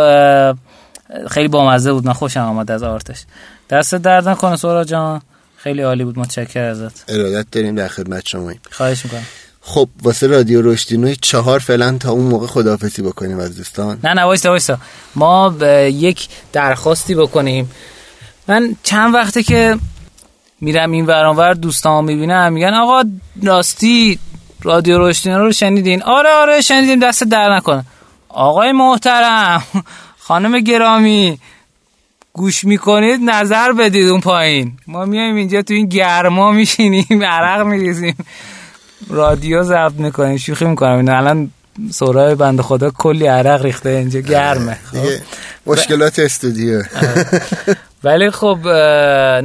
[1.30, 2.06] خیلی بامزه بود.
[2.06, 3.24] من خوشم آمد از آرتش.
[3.70, 5.22] دست درد نکنه سورا جان.
[5.56, 6.18] خیلی عالی بود.
[6.18, 7.10] متشکر ازت.
[7.10, 9.26] ارادت داریم در خدمت شما خواهش می‌کنم.
[9.62, 13.98] خب واسه رادیو رشدینوی چهار فعلا تا اون موقع خداحافظی بکنیم از دوستان.
[14.04, 14.78] نه نه وایسا وایسا
[15.14, 15.54] ما
[15.86, 17.70] یک درخواستی بکنیم.
[18.48, 19.78] من چند وقته که
[20.60, 23.02] میرم این ورانور دوستان می‌بینم میگن آقا
[23.42, 24.18] راستی
[24.62, 27.84] رادیو رشدینو رو شنیدین؟ آره آره شنیدیم دست در نکنه
[28.28, 29.62] آقای محترم
[30.26, 31.38] خانم گرامی
[32.32, 34.72] گوش می‌کنید نظر بدید اون پایین.
[34.86, 38.16] ما میایم اینجا تو این گرما میشینیم عرق میریزیم.
[39.10, 41.50] رادیو ضبط می‌کنیم شوخی می‌کنم الان
[41.90, 44.78] سورای بند خدا کلی عرق ریخته اینجا گرمه.
[44.84, 44.98] خب؟
[45.66, 46.82] مشکلات استودیو.
[48.04, 48.58] ولی خب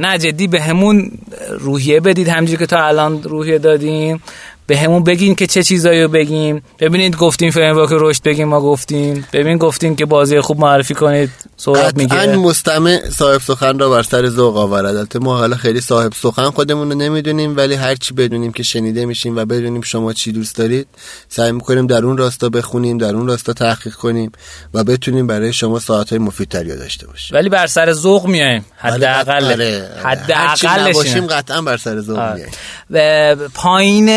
[0.00, 1.10] نه جدی به همون
[1.58, 2.28] روحیه بدید.
[2.28, 4.22] همجور که تا الان روحیه دادیم.
[4.66, 6.62] به همون بگین که چه چیزایی رو بگیم.
[6.78, 9.26] ببینید گفتیم فریم که رشد بگیم ما گفتیم.
[9.32, 12.16] ببین گفتیم که بازی خوب معرفی کنید صحبت میگه.
[12.16, 14.96] قطعا مستمع صاحب سخن را بر سر ذوق آورد.
[14.96, 19.06] البته ما حالا خیلی صاحب سخن خودمون رو نمی‌دونیم ولی هر چی بدونیم که شنیده
[19.06, 20.86] میشیم و بدونیم شما چی دوست دارید
[21.28, 24.32] سعی می‌کنیم در اون راستا بخونیم در اون راستا تحقیق کنیم
[24.74, 27.36] و بتونیم برای شما ساعت های مفیدتری داشته باشیم.
[27.36, 29.44] ولی بر سر ذوق میایم حداقل.
[29.44, 32.48] آره، حداقل باشیم قطعا بر سر ذوق آره.
[32.90, 34.08] میایم پایین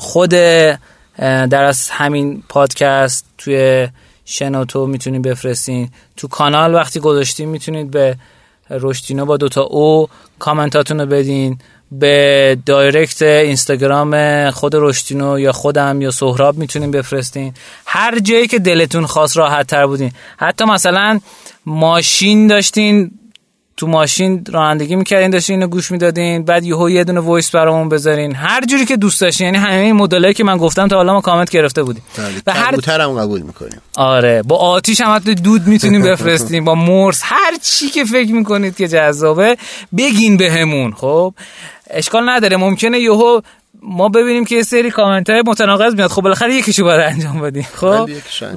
[0.00, 3.88] خود در از همین پادکست توی
[4.24, 5.90] شنوتو می‌تونید بفرستین.
[6.16, 8.16] تو کانال وقتی گذاشتین می‌تونید به
[8.70, 11.58] رشدینو با دوتا او کامنتاتون رو بدین
[11.92, 17.54] به دایرکت اینستاگرام خود رشدینو یا خودم یا سهراب می‌تونین بفرستین.
[17.86, 20.12] هر جایی که دلتون خواست راحت تر بودین.
[20.36, 21.20] حتی مثلا
[21.66, 23.10] ماشین داشتین
[23.76, 28.34] تو ماشین رانندگی می‌کردین داشتین اینو گوش می‌دادین بعد یهو یه دونه voice برامون بذارین.
[28.34, 31.20] هر جوری که دوست داشتین یعنی همه این مدلایی که من گفتم تا حالا ما
[31.20, 32.02] کامنت گرفته بودیم.
[32.18, 33.80] بله، و هر هم قبول می‌کنیم.
[33.96, 38.76] آره با آتیش هم حتی دود می‌تونیم بفرستیم با مرس هر چی که فکر می‌کنید
[38.76, 39.56] که جذابه
[39.96, 40.92] بگین بهمون.
[40.92, 41.34] خب
[41.90, 43.40] اشکال نداره ممکنه یهو
[43.82, 46.10] ما ببینیم که یه سری کامنت های متناقض میاد.
[46.10, 47.66] خب بالاخره یکیشو باید انجام بدیم.
[47.74, 48.10] خب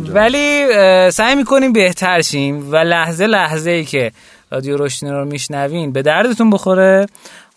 [0.08, 0.68] ولی
[1.12, 4.12] سعی می‌کنیم بهتر شیم و لحظه لحظه ای که
[4.52, 7.06] رادیو روشنی رو میشنوین به دردتون بخوره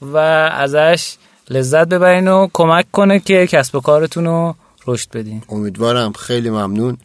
[0.02, 0.16] و
[0.52, 1.14] ازش
[1.50, 4.54] لذت ببرین و کمک کنه که کسب و کارتون رو
[4.86, 5.42] رشد بدین.
[5.48, 6.98] امیدوارم خیلی ممنون.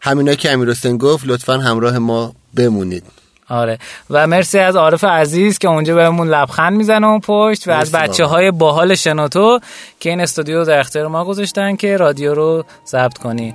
[0.00, 3.04] همینا که امیر گفت لطفا همراه ما بمونید.
[3.48, 3.78] آره.
[4.10, 8.24] و مرسی از عارف عزیز که اونجا بهمون لبخند می‌زنه اون پشت و از بچه
[8.24, 9.58] های باحال شنوتو
[10.00, 13.54] که این استودیو در اختیار ما گذاشتن که رادیو رو ضبط کنی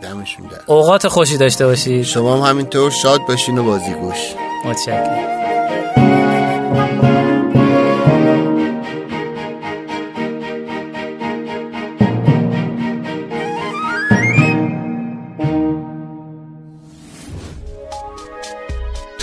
[0.65, 2.03] اوقات خوشی داشته باشید.
[2.03, 4.33] شما هم همینطور شاد باشین و بازی گوش.
[4.65, 5.46] متشکرم.